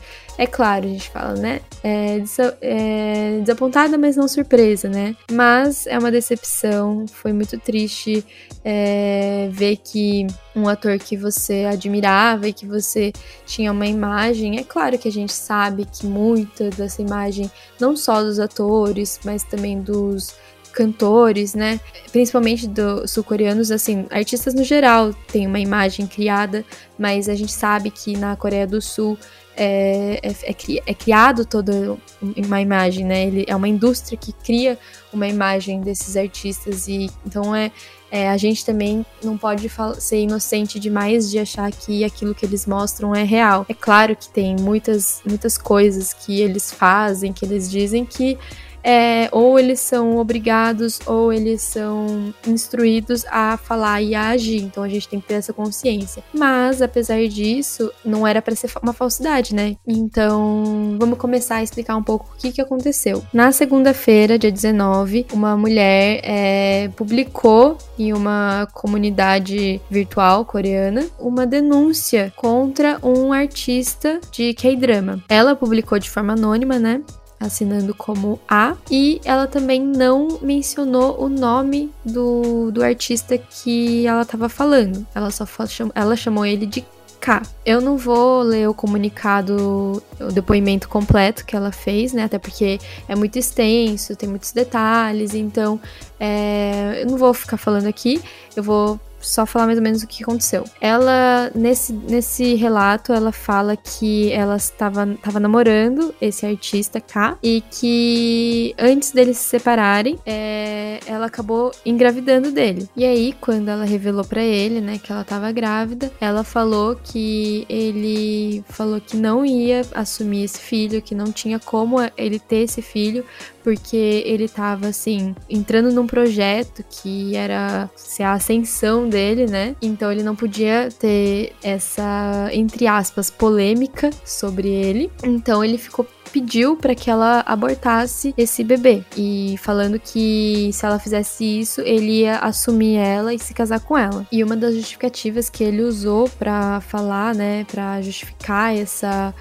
É 0.41 0.47
claro, 0.47 0.87
a 0.87 0.89
gente 0.89 1.11
fala, 1.11 1.35
né? 1.35 1.61
É, 1.85 2.17
é, 2.63 3.41
desapontada, 3.41 3.99
mas 3.99 4.17
não 4.17 4.27
surpresa, 4.27 4.89
né? 4.89 5.15
Mas 5.31 5.87
é 5.87 5.99
uma 5.99 6.11
decepção. 6.11 7.05
Foi 7.07 7.31
muito 7.31 7.59
triste 7.59 8.25
é, 8.65 9.51
ver 9.53 9.77
que 9.77 10.27
um 10.57 10.67
ator 10.67 10.99
que 10.99 11.15
você 11.15 11.67
admirava 11.71 12.49
e 12.49 12.55
que 12.55 12.65
você 12.65 13.13
tinha 13.45 13.71
uma 13.71 13.87
imagem. 13.87 14.59
É 14.59 14.65
claro 14.65 14.97
que 14.97 15.09
a 15.09 15.13
gente 15.13 15.35
sabe 15.35 15.85
que 15.85 16.07
muita 16.07 16.71
dessa 16.71 17.03
imagem, 17.03 17.51
não 17.79 17.95
só 17.95 18.23
dos 18.23 18.41
atores, 18.41 19.21
mas 19.23 19.45
também 19.45 19.79
dos 19.79 20.35
cantores, 20.73 21.55
né? 21.55 21.81
Principalmente 22.13 22.67
dos 22.67 23.11
sul-coreanos, 23.11 23.71
assim, 23.71 24.07
artistas 24.11 24.55
no 24.55 24.65
geral 24.65 25.13
têm 25.33 25.47
uma 25.47 25.61
imagem 25.61 26.07
criada, 26.07 26.65
mas 26.99 27.29
a 27.29 27.35
gente 27.35 27.53
sabe 27.53 27.91
que 27.91 28.17
na 28.17 28.37
Coreia 28.37 28.67
do 28.67 28.81
Sul 28.81 29.19
é, 29.57 30.19
é, 30.23 30.31
é, 30.31 30.83
é, 30.87 30.95
criado 30.95 31.45
toda 31.45 31.97
uma 32.23 32.61
imagem, 32.61 33.05
né? 33.05 33.27
Ele 33.27 33.45
é 33.47 33.55
uma 33.55 33.69
indústria 33.69 34.17
que 34.17 34.33
cria 34.33 34.79
uma 35.13 35.29
imagem 35.29 35.83
desses 35.83 36.17
artistas 36.17 36.89
e 36.89 37.11
então 37.27 37.55
é, 37.55 37.71
é 38.11 38.31
a 38.31 38.37
gente 38.39 38.65
também 38.65 39.05
não 39.23 39.37
pode 39.37 39.71
ser 39.99 40.21
inocente 40.21 40.81
demais 40.81 41.31
de 41.31 41.39
achar 41.39 41.71
que 41.73 42.05
aquilo 42.05 42.35
que 42.35 42.47
eles 42.47 42.65
mostram 42.65 43.15
é 43.15 43.23
real. 43.23 43.67
É 43.69 43.75
claro 43.75 44.17
que 44.17 44.31
tem 44.31 44.57
muitas 44.57 45.21
muitas 45.27 45.59
coisas 45.59 46.15
que 46.15 46.41
eles 46.41 46.73
fazem, 46.73 47.33
que 47.33 47.45
eles 47.45 47.71
dizem 47.71 48.05
que 48.05 48.39
é, 48.83 49.29
ou 49.33 49.59
eles 49.59 49.81
são 49.81 50.17
obrigados 50.17 51.01
ou 51.07 51.33
eles 51.33 51.63
são 51.63 52.33
instruídos 52.47 53.25
a 53.31 53.57
falar 53.57 54.03
e 54.03 54.15
a 54.15 54.29
agir. 54.29 54.63
Então 54.63 54.83
a 54.83 54.89
gente 54.89 55.09
tem 55.09 55.21
que 55.21 55.29
ter 55.29 55.35
essa 55.35 55.53
consciência. 55.53 56.23
Mas, 56.33 56.83
apesar 56.83 57.27
disso, 57.29 57.91
não 58.05 58.27
era 58.27 58.41
para 58.41 58.55
ser 58.55 58.71
uma 58.83 58.93
falsidade, 58.93 59.55
né? 59.55 59.77
Então, 59.87 60.97
vamos 60.99 61.19
começar 61.19 61.57
a 61.57 61.63
explicar 61.63 61.97
um 61.97 62.03
pouco 62.03 62.27
o 62.33 62.39
que, 62.39 62.53
que 62.53 62.61
aconteceu. 62.61 63.25
Na 63.33 63.53
segunda-feira, 63.53 64.39
dia 64.39 64.51
19, 64.51 65.27
uma 65.33 65.57
mulher 65.57 66.21
é, 66.23 66.89
publicou 66.97 67.77
em 67.99 68.13
uma 68.13 68.67
comunidade 68.73 69.81
virtual 69.91 70.45
coreana 70.45 71.07
uma 71.19 71.47
denúncia 71.47 72.33
contra 72.37 72.99
um 73.03 73.33
artista 73.33 74.21
de 74.33 74.55
K-drama. 74.55 75.23
Ela 75.29 75.55
publicou 75.55 75.99
de 75.99 76.09
forma 76.09 76.33
anônima, 76.33 76.79
né? 76.79 77.03
Assinando 77.41 77.95
como 77.95 78.39
A. 78.47 78.77
E 78.91 79.21
ela 79.25 79.47
também 79.47 79.81
não 79.81 80.39
mencionou 80.43 81.19
o 81.21 81.29
nome 81.29 81.91
do, 82.05 82.71
do 82.71 82.85
artista 82.85 83.39
que 83.39 84.07
ela 84.07 84.23
estava 84.23 84.49
falando. 84.49 85.07
Ela 85.15 85.31
só 85.31 85.47
falou, 85.47 85.91
ela 85.95 86.15
chamou 86.15 86.45
ele 86.45 86.67
de 86.67 86.85
K. 87.21 87.43
Eu 87.65 87.81
não 87.81 87.97
vou 87.97 88.43
ler 88.43 88.69
o 88.69 88.75
comunicado, 88.75 90.03
o 90.19 90.33
depoimento 90.33 90.89
completo 90.89 91.45
que 91.45 91.55
ela 91.55 91.71
fez, 91.71 92.13
né? 92.13 92.25
Até 92.25 92.39
porque 92.39 92.79
é 93.09 93.15
muito 93.15 93.39
extenso, 93.39 94.17
tem 94.17 94.29
muitos 94.29 94.53
detalhes, 94.53 95.35
então 95.35 95.81
é, 96.19 97.03
eu 97.03 97.07
não 97.07 97.19
vou 97.19 97.33
ficar 97.35 97.57
falando 97.57 97.87
aqui. 97.87 98.23
Eu 98.57 98.63
vou 98.63 98.99
só 99.21 99.47
falar 99.47 99.67
mais 99.67 99.79
ou 99.79 99.85
menos 99.85 100.03
o 100.03 100.07
que 100.07 100.23
aconteceu. 100.23 100.65
Ela, 100.81 101.51
nesse, 101.55 101.93
nesse 101.93 102.55
relato, 102.55 103.13
ela 103.13 103.33
fala 103.33 103.77
que 103.77 104.33
ela 104.33 104.57
estava 104.57 105.07
tava 105.23 105.41
namorando 105.41 106.15
esse 106.21 106.47
artista 106.47 107.01
K 107.01 107.37
e 107.43 107.63
que 107.71 108.75
antes 108.79 109.13
deles 109.13 109.39
se 109.39 109.45
separarem, 109.45 110.19
é, 110.25 111.01
ela 111.07 111.27
acabou 111.27 111.73
engravidando 111.85 112.51
dele. 112.51 112.89
E 112.97 113.05
aí, 113.05 113.35
quando 113.41 113.69
ela 113.69 113.85
revelou 113.85 114.25
para 114.25 114.43
ele, 114.43 114.81
né, 114.81 114.99
que 115.03 115.13
ela 115.13 115.23
estava 115.23 115.53
grávida, 115.53 116.11
ela 116.21 116.43
falou 116.43 116.97
que 116.97 117.67
ele 117.69 118.65
falou 118.69 119.01
que 119.01 119.17
não 119.17 119.45
ia 119.45 119.83
assumir 119.95 120.45
esse 120.45 120.59
filho, 120.59 121.03
que 121.03 121.15
não 121.15 121.31
tinha 121.33 121.59
como 121.59 121.99
ele 122.17 122.39
ter 122.39 122.65
esse 122.65 122.83
filho, 122.83 123.25
porque 123.71 124.25
ele 124.27 124.47
estava 124.47 124.89
assim 124.89 125.33
entrando 125.49 125.93
num 125.93 126.05
projeto 126.05 126.85
que 126.91 127.37
era 127.37 127.89
se 127.95 128.21
a 128.21 128.33
ascensão 128.33 129.09
dele, 129.09 129.47
né? 129.47 129.77
Então 129.81 130.11
ele 130.11 130.25
não 130.25 130.35
podia 130.35 130.89
ter 130.99 131.53
essa 131.63 132.51
entre 132.53 132.89
aspas 132.89 133.31
polêmica 133.31 134.11
sobre 134.25 134.69
ele. 134.69 135.09
Então 135.23 135.65
ele 135.65 135.79
ficou 135.79 136.05
pediu 136.33 136.77
para 136.77 136.97
que 136.97 137.09
ela 137.09 137.45
abortasse 137.47 138.35
esse 138.37 138.65
bebê 138.65 139.05
e 139.17 139.57
falando 139.59 139.99
que 139.99 140.71
se 140.73 140.85
ela 140.85 140.99
fizesse 140.99 141.45
isso, 141.45 141.81
ele 141.81 142.23
ia 142.23 142.39
assumir 142.39 142.97
ela 142.97 143.33
e 143.35 143.39
se 143.39 143.53
casar 143.55 143.81
com 143.81 143.97
ela. 143.97 144.27
E 144.33 144.43
uma 144.43 144.57
das 144.57 144.75
justificativas 144.75 145.49
que 145.49 145.63
ele 145.63 145.83
usou 145.83 146.29
para 146.29 146.81
falar, 146.81 147.35
né, 147.35 147.65
para 147.71 148.01
justificar 148.01 148.77
essa 148.77 149.35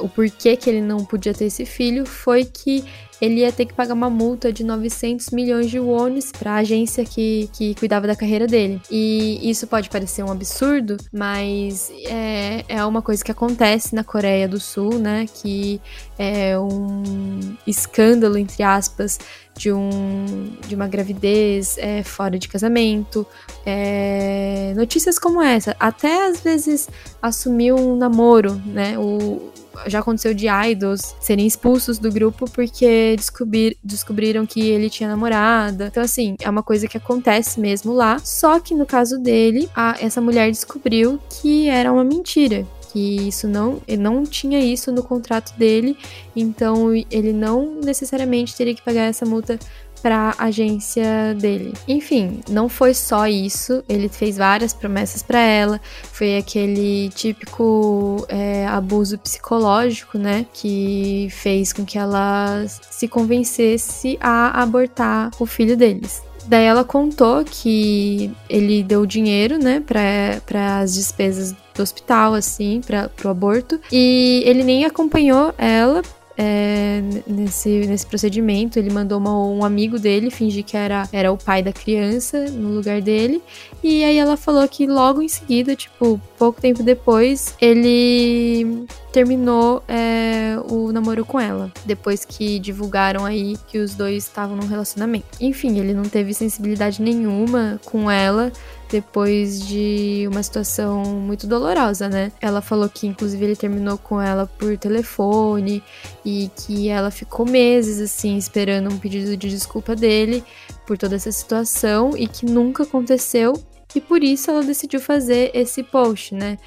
o 0.00 0.08
porquê 0.08 0.56
que 0.56 0.68
ele 0.68 0.82
não 0.82 1.04
podia 1.04 1.32
ter 1.32 1.46
esse 1.46 1.64
filho 1.64 2.04
foi 2.04 2.44
que 2.44 2.84
ele 3.20 3.40
ia 3.40 3.52
ter 3.52 3.66
que 3.66 3.74
pagar 3.74 3.94
uma 3.94 4.08
multa 4.10 4.52
de 4.52 4.62
900 4.64 5.30
milhões 5.30 5.70
de 5.70 5.78
wones 5.78 6.30
para 6.30 6.52
a 6.52 6.56
agência 6.56 7.04
que, 7.04 7.48
que 7.52 7.74
cuidava 7.74 8.06
da 8.06 8.14
carreira 8.14 8.46
dele. 8.46 8.80
E 8.90 9.40
isso 9.48 9.66
pode 9.66 9.90
parecer 9.90 10.22
um 10.22 10.30
absurdo, 10.30 10.96
mas 11.12 11.90
é, 12.06 12.64
é 12.68 12.84
uma 12.84 13.02
coisa 13.02 13.24
que 13.24 13.30
acontece 13.30 13.94
na 13.94 14.04
Coreia 14.04 14.48
do 14.48 14.60
Sul, 14.60 14.98
né? 14.98 15.26
Que 15.42 15.80
é 16.18 16.58
um 16.58 17.56
escândalo, 17.66 18.38
entre 18.38 18.62
aspas, 18.62 19.18
de, 19.56 19.72
um, 19.72 20.52
de 20.66 20.74
uma 20.74 20.86
gravidez 20.86 21.76
é, 21.78 22.02
fora 22.02 22.38
de 22.38 22.48
casamento, 22.48 23.26
é, 23.66 24.72
notícias 24.76 25.18
como 25.18 25.42
essa, 25.42 25.76
até 25.80 26.28
às 26.28 26.40
vezes 26.40 26.88
assumir 27.20 27.72
um 27.72 27.96
namoro, 27.96 28.54
né? 28.64 28.96
O, 28.98 29.52
já 29.86 30.00
aconteceu 30.00 30.34
de 30.34 30.46
idols 30.48 31.14
serem 31.20 31.46
expulsos 31.46 31.98
do 31.98 32.10
grupo 32.10 32.50
porque 32.50 33.07
descobrir, 33.16 33.76
descobriram 33.82 34.46
que 34.46 34.60
ele 34.60 34.90
tinha 34.90 35.08
namorada. 35.08 35.86
Então, 35.86 36.02
assim, 36.02 36.36
é 36.40 36.48
uma 36.48 36.62
coisa 36.62 36.88
que 36.88 36.96
acontece 36.96 37.60
mesmo 37.60 37.92
lá. 37.92 38.18
Só 38.18 38.58
que 38.60 38.74
no 38.74 38.86
caso 38.86 39.18
dele, 39.18 39.68
a, 39.74 39.96
essa 40.00 40.20
mulher 40.20 40.50
descobriu 40.50 41.18
que 41.28 41.68
era 41.68 41.92
uma 41.92 42.04
mentira 42.04 42.66
que 42.90 43.28
isso 43.28 43.46
não, 43.46 43.80
não 43.98 44.24
tinha 44.24 44.58
isso 44.60 44.90
no 44.90 45.02
contrato 45.02 45.56
dele, 45.58 45.96
então 46.34 46.90
ele 47.10 47.32
não 47.32 47.80
necessariamente 47.84 48.56
teria 48.56 48.74
que 48.74 48.82
pagar 48.82 49.02
essa 49.02 49.26
multa 49.26 49.58
para 49.98 50.34
agência 50.38 51.34
dele. 51.34 51.74
Enfim, 51.86 52.40
não 52.48 52.68
foi 52.68 52.94
só 52.94 53.26
isso, 53.26 53.82
ele 53.88 54.08
fez 54.08 54.36
várias 54.36 54.72
promessas 54.72 55.22
para 55.22 55.40
ela, 55.40 55.80
foi 56.12 56.36
aquele 56.36 57.10
típico 57.10 58.24
é, 58.28 58.66
abuso 58.66 59.18
psicológico, 59.18 60.18
né, 60.18 60.46
que 60.52 61.28
fez 61.30 61.72
com 61.72 61.84
que 61.84 61.98
ela 61.98 62.64
se 62.90 63.06
convencesse 63.08 64.16
a 64.20 64.62
abortar 64.62 65.30
o 65.38 65.46
filho 65.46 65.76
deles. 65.76 66.22
Daí 66.46 66.64
ela 66.64 66.82
contou 66.82 67.44
que 67.44 68.30
ele 68.48 68.82
deu 68.82 69.04
dinheiro, 69.04 69.58
né, 69.58 69.82
para 69.84 70.78
as 70.78 70.94
despesas 70.94 71.54
do 71.74 71.82
hospital, 71.82 72.32
assim, 72.32 72.80
para 72.80 73.10
o 73.22 73.28
aborto. 73.28 73.78
E 73.92 74.42
ele 74.46 74.64
nem 74.64 74.86
acompanhou 74.86 75.54
ela 75.58 76.02
é, 76.38 77.02
nesse, 77.26 77.68
nesse 77.88 78.06
procedimento. 78.06 78.78
Ele 78.78 78.90
mandou 78.90 79.18
uma, 79.18 79.36
um 79.36 79.64
amigo 79.64 79.98
dele 79.98 80.30
fingir 80.30 80.64
que 80.64 80.76
era, 80.76 81.08
era 81.12 81.32
o 81.32 81.36
pai 81.36 81.62
da 81.64 81.72
criança 81.72 82.48
no 82.48 82.70
lugar 82.70 83.02
dele. 83.02 83.42
E 83.82 84.04
aí 84.04 84.16
ela 84.16 84.36
falou 84.36 84.66
que 84.68 84.86
logo 84.86 85.20
em 85.20 85.28
seguida, 85.28 85.74
tipo, 85.74 86.20
pouco 86.38 86.60
tempo 86.60 86.82
depois, 86.84 87.54
ele 87.60 88.86
terminou 89.12 89.82
é, 89.88 90.56
o 90.70 90.92
namoro 90.92 91.24
com 91.24 91.40
ela. 91.40 91.72
Depois 91.84 92.24
que 92.24 92.60
divulgaram 92.60 93.24
aí 93.24 93.56
que 93.66 93.78
os 93.78 93.94
dois 93.94 94.24
estavam 94.24 94.56
num 94.56 94.66
relacionamento. 94.66 95.26
Enfim, 95.40 95.78
ele 95.78 95.92
não 95.92 96.04
teve 96.04 96.32
sensibilidade 96.32 97.02
nenhuma 97.02 97.80
com 97.84 98.08
ela 98.08 98.52
depois 98.90 99.66
de 99.66 100.26
uma 100.30 100.42
situação 100.42 101.04
muito 101.04 101.46
dolorosa, 101.46 102.08
né? 102.08 102.32
Ela 102.40 102.60
falou 102.60 102.88
que 102.88 103.06
inclusive 103.06 103.44
ele 103.44 103.56
terminou 103.56 103.98
com 103.98 104.20
ela 104.20 104.46
por 104.46 104.76
telefone 104.78 105.82
e 106.24 106.50
que 106.56 106.88
ela 106.88 107.10
ficou 107.10 107.46
meses 107.46 108.00
assim 108.00 108.36
esperando 108.36 108.92
um 108.92 108.98
pedido 108.98 109.36
de 109.36 109.48
desculpa 109.48 109.94
dele 109.94 110.42
por 110.86 110.96
toda 110.96 111.16
essa 111.16 111.30
situação 111.30 112.16
e 112.16 112.26
que 112.26 112.46
nunca 112.46 112.82
aconteceu. 112.82 113.52
E 113.94 114.00
por 114.00 114.22
isso 114.22 114.50
ela 114.50 114.62
decidiu 114.62 115.00
fazer 115.00 115.50
esse 115.54 115.82
post, 115.82 116.34
né? 116.34 116.58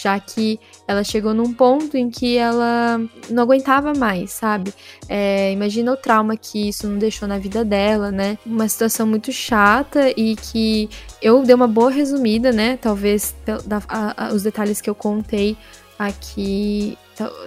Já 0.00 0.18
que 0.20 0.60
ela 0.86 1.02
chegou 1.02 1.34
num 1.34 1.52
ponto 1.52 1.96
em 1.96 2.08
que 2.08 2.36
ela 2.36 3.00
não 3.28 3.42
aguentava 3.42 3.92
mais, 3.92 4.30
sabe? 4.30 4.72
É, 5.08 5.52
imagina 5.52 5.92
o 5.92 5.96
trauma 5.96 6.36
que 6.36 6.68
isso 6.68 6.86
não 6.86 6.98
deixou 6.98 7.26
na 7.26 7.36
vida 7.36 7.64
dela, 7.64 8.12
né? 8.12 8.38
Uma 8.46 8.68
situação 8.68 9.06
muito 9.06 9.32
chata 9.32 10.10
e 10.16 10.36
que 10.36 10.88
eu 11.20 11.42
dei 11.42 11.54
uma 11.54 11.66
boa 11.66 11.90
resumida, 11.90 12.52
né? 12.52 12.76
Talvez 12.80 13.34
da, 13.44 13.82
a, 13.88 14.28
a, 14.28 14.32
os 14.32 14.44
detalhes 14.44 14.80
que 14.80 14.88
eu 14.88 14.94
contei 14.94 15.56
aqui, 15.98 16.96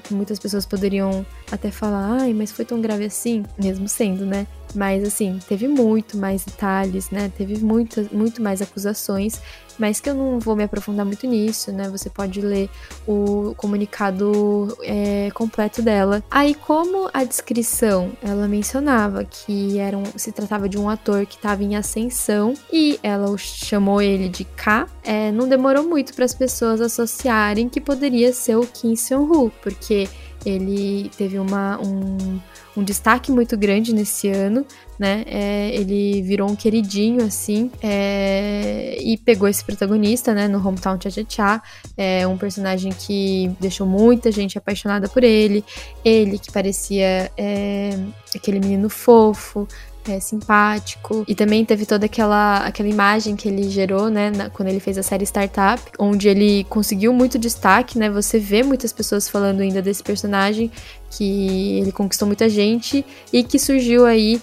muitas 0.09 0.37
pessoas 0.37 0.65
poderiam 0.65 1.25
até 1.51 1.69
falar, 1.69 2.21
ai, 2.21 2.33
mas 2.33 2.51
foi 2.51 2.63
tão 2.63 2.79
grave 2.79 3.05
assim, 3.05 3.43
mesmo 3.57 3.87
sendo, 3.87 4.25
né? 4.25 4.47
Mas 4.73 5.03
assim, 5.03 5.37
teve 5.47 5.67
muito 5.67 6.17
mais 6.17 6.45
detalhes, 6.45 7.09
né? 7.09 7.31
Teve 7.37 7.57
muitas, 7.57 8.09
muito 8.09 8.41
mais 8.41 8.61
acusações, 8.61 9.41
mas 9.77 9.99
que 9.99 10.09
eu 10.09 10.15
não 10.15 10.39
vou 10.39 10.55
me 10.55 10.63
aprofundar 10.63 11.05
muito 11.05 11.27
nisso, 11.27 11.71
né? 11.71 11.89
Você 11.89 12.09
pode 12.09 12.39
ler 12.39 12.69
o 13.05 13.53
comunicado 13.57 14.77
é, 14.83 15.29
completo 15.33 15.81
dela. 15.81 16.23
Aí, 16.31 16.53
como 16.53 17.09
a 17.13 17.23
descrição 17.23 18.11
ela 18.21 18.47
mencionava 18.47 19.25
que 19.25 19.77
era 19.77 19.97
um, 19.97 20.05
se 20.15 20.31
tratava 20.31 20.69
de 20.69 20.77
um 20.77 20.89
ator 20.89 21.25
que 21.25 21.35
estava 21.35 21.63
em 21.63 21.75
ascensão 21.75 22.53
e 22.71 22.99
ela 23.03 23.35
chamou 23.37 24.01
ele 24.01 24.29
de 24.29 24.45
K, 24.45 24.87
é, 25.03 25.31
não 25.31 25.49
demorou 25.49 25.83
muito 25.83 26.13
para 26.13 26.25
as 26.25 26.33
pessoas 26.33 26.79
associarem 26.79 27.67
que 27.67 27.81
poderia 27.81 28.31
ser 28.31 28.55
o 28.55 28.65
Kim 28.65 28.95
Seon-Hu, 28.95 29.51
porque 29.61 30.07
ele 30.45 31.09
teve 31.17 31.37
uma, 31.37 31.79
um, 31.79 32.39
um 32.75 32.83
destaque 32.83 33.31
muito 33.31 33.57
grande 33.57 33.93
nesse 33.93 34.27
ano, 34.29 34.65
né? 34.97 35.23
É, 35.27 35.69
ele 35.73 36.21
virou 36.21 36.49
um 36.49 36.55
queridinho, 36.55 37.23
assim, 37.23 37.71
é, 37.81 38.97
e 39.01 39.17
pegou 39.17 39.47
esse 39.47 39.63
protagonista, 39.63 40.33
né, 40.33 40.47
no 40.47 40.65
Hometown 40.65 40.99
Cha 41.01 41.09
Cha 41.09 41.25
Cha, 41.27 41.63
é 41.97 42.27
um 42.27 42.37
personagem 42.37 42.91
que 42.91 43.51
deixou 43.59 43.87
muita 43.87 44.31
gente 44.31 44.57
apaixonada 44.57 45.09
por 45.09 45.23
ele, 45.23 45.63
ele 46.03 46.37
que 46.37 46.51
parecia 46.51 47.31
é, 47.37 47.97
aquele 48.35 48.59
menino 48.59 48.89
fofo, 48.89 49.67
é, 50.07 50.19
simpático. 50.19 51.23
E 51.27 51.35
também 51.35 51.63
teve 51.63 51.85
toda 51.85 52.05
aquela, 52.05 52.57
aquela 52.65 52.89
imagem 52.89 53.35
que 53.35 53.47
ele 53.47 53.69
gerou, 53.69 54.09
né, 54.09 54.31
na, 54.31 54.49
quando 54.49 54.69
ele 54.69 54.79
fez 54.79 54.97
a 54.97 55.03
série 55.03 55.25
Startup, 55.25 55.81
onde 55.99 56.27
ele 56.27 56.63
conseguiu 56.65 57.13
muito 57.13 57.37
destaque, 57.37 57.97
né? 57.97 58.09
Você 58.09 58.39
vê 58.39 58.63
muitas 58.63 58.91
pessoas 58.91 59.27
falando 59.27 59.61
ainda 59.61 59.81
desse 59.81 60.03
personagem, 60.03 60.71
que 61.09 61.79
ele 61.79 61.91
conquistou 61.91 62.27
muita 62.27 62.49
gente 62.49 63.05
e 63.31 63.43
que 63.43 63.59
surgiu 63.59 64.05
aí 64.05 64.41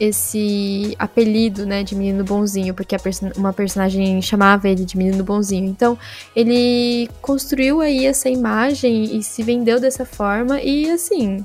esse 0.00 0.94
apelido, 0.98 1.66
né, 1.66 1.82
de 1.82 1.96
menino 1.96 2.22
bonzinho, 2.22 2.72
porque 2.72 2.96
perso 2.98 3.26
uma 3.36 3.52
personagem 3.52 4.22
chamava 4.22 4.68
ele 4.68 4.84
de 4.84 4.96
menino 4.96 5.24
bonzinho. 5.24 5.66
Então, 5.66 5.98
ele 6.36 7.10
construiu 7.20 7.80
aí 7.80 8.06
essa 8.06 8.28
imagem 8.28 9.16
e 9.16 9.22
se 9.22 9.42
vendeu 9.42 9.80
dessa 9.80 10.04
forma 10.04 10.60
e 10.60 10.88
assim, 10.90 11.44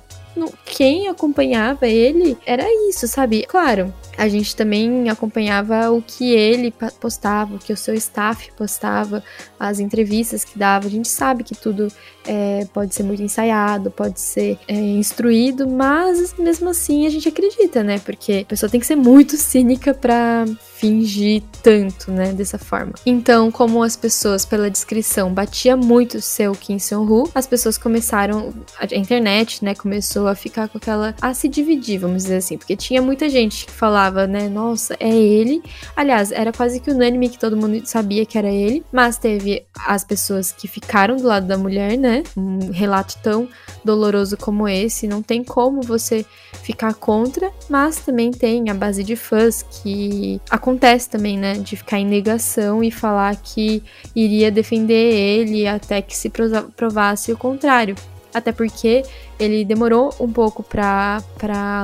quem 0.66 1.08
acompanhava 1.08 1.88
ele 1.88 2.38
era 2.46 2.66
isso, 2.90 3.08
sabe? 3.08 3.46
Claro, 3.48 3.94
a 4.18 4.28
gente 4.28 4.56
também 4.56 5.10
acompanhava 5.10 5.92
o 5.92 6.02
que 6.02 6.32
ele 6.32 6.74
postava, 7.00 7.56
o 7.56 7.60
que 7.60 7.74
o 7.74 7.78
seu 7.78 7.94
staff 7.96 8.52
postava, 8.58 9.24
as 9.60 9.80
entrevistas 9.80 10.44
que 10.44 10.58
dava. 10.58 10.88
A 10.88 10.90
gente 10.90 11.08
sabe 11.08 11.44
que 11.44 11.56
tudo 11.56 11.88
é, 12.26 12.66
pode 12.74 12.94
ser 12.96 13.04
muito 13.04 13.22
ensaiado, 13.22 13.92
pode 13.92 14.20
ser 14.20 14.58
é, 14.68 14.74
instruído, 14.76 15.68
mas 15.68 16.34
mesmo 16.38 16.70
assim 16.70 17.06
a 17.06 17.10
gente 17.10 17.28
acredita, 17.28 17.84
né? 17.84 18.00
Porque 18.00 18.42
a 18.44 18.46
pessoa 18.46 18.70
tem 18.70 18.80
que 18.80 18.86
ser 18.86 18.96
muito 18.96 19.38
cínica 19.38 19.94
para 19.94 20.46
fingir 20.84 21.42
tanto, 21.62 22.12
né, 22.12 22.34
dessa 22.34 22.58
forma. 22.58 22.92
Então, 23.06 23.50
como 23.50 23.82
as 23.82 23.96
pessoas, 23.96 24.46
pela 24.46 24.70
descrição, 24.70 25.34
batia 25.34 25.78
muito 25.78 26.20
seu 26.20 26.52
Kim 26.52 26.78
Seon-Hu, 26.78 27.32
as 27.34 27.48
pessoas 27.48 27.78
começaram, 27.78 28.54
a 28.78 28.94
internet, 28.94 29.64
né, 29.64 29.74
começou 29.74 30.28
a 30.28 30.36
ficar 30.36 30.68
com 30.68 30.78
aquela, 30.78 31.16
a 31.22 31.34
se 31.34 31.48
dividir, 31.48 32.00
vamos 32.00 32.24
dizer 32.24 32.36
assim, 32.36 32.58
porque 32.58 32.76
tinha 32.76 33.02
muita 33.02 33.30
gente 33.30 33.66
que 33.66 33.72
falava, 33.72 34.28
né, 34.28 34.50
nossa, 34.50 34.98
é 35.00 35.10
ele. 35.10 35.64
Aliás, 35.96 36.34
era 36.34 36.52
quase 36.52 36.82
que 36.82 36.92
unânime 36.92 37.30
que 37.30 37.40
todo 37.40 37.56
mundo 37.56 37.82
sabia 37.86 38.26
que 38.26 38.38
era 38.38 38.50
ele, 38.50 38.84
mas 38.92 39.18
teve 39.18 39.64
as 39.88 40.04
pessoas 40.04 40.52
que 40.52 40.68
ficaram 40.68 41.16
do 41.16 41.26
lado 41.26 41.48
da 41.48 41.58
mulher, 41.58 41.98
né, 41.98 42.13
um 42.38 42.72
relato 42.72 43.18
tão 43.24 43.48
doloroso 43.84 44.38
como 44.38 44.68
esse, 44.68 45.08
não 45.08 45.22
tem 45.22 45.44
como 45.44 45.82
você 45.82 46.26
ficar 46.62 46.94
contra, 46.94 47.52
mas 47.70 47.98
também 47.98 48.32
tem 48.32 48.70
a 48.70 48.74
base 48.74 49.04
de 49.04 49.16
fãs 49.16 49.64
que 49.64 50.40
acontece 50.50 51.10
também, 51.10 51.38
né, 51.38 51.54
de 51.56 51.76
ficar 51.76 52.00
em 52.00 52.06
negação 52.06 52.84
e 52.84 52.92
falar 52.92 53.36
que 53.38 53.82
iria 54.16 54.52
defender 54.52 55.14
ele 55.14 55.68
até 55.68 56.02
que 56.02 56.16
se 56.16 56.32
provasse 56.76 57.32
o 57.32 57.38
contrário 57.38 57.96
até 58.34 58.52
porque 58.52 59.04
ele 59.40 59.66
demorou 59.66 60.14
um 60.20 60.32
pouco 60.32 60.64
para 60.64 61.22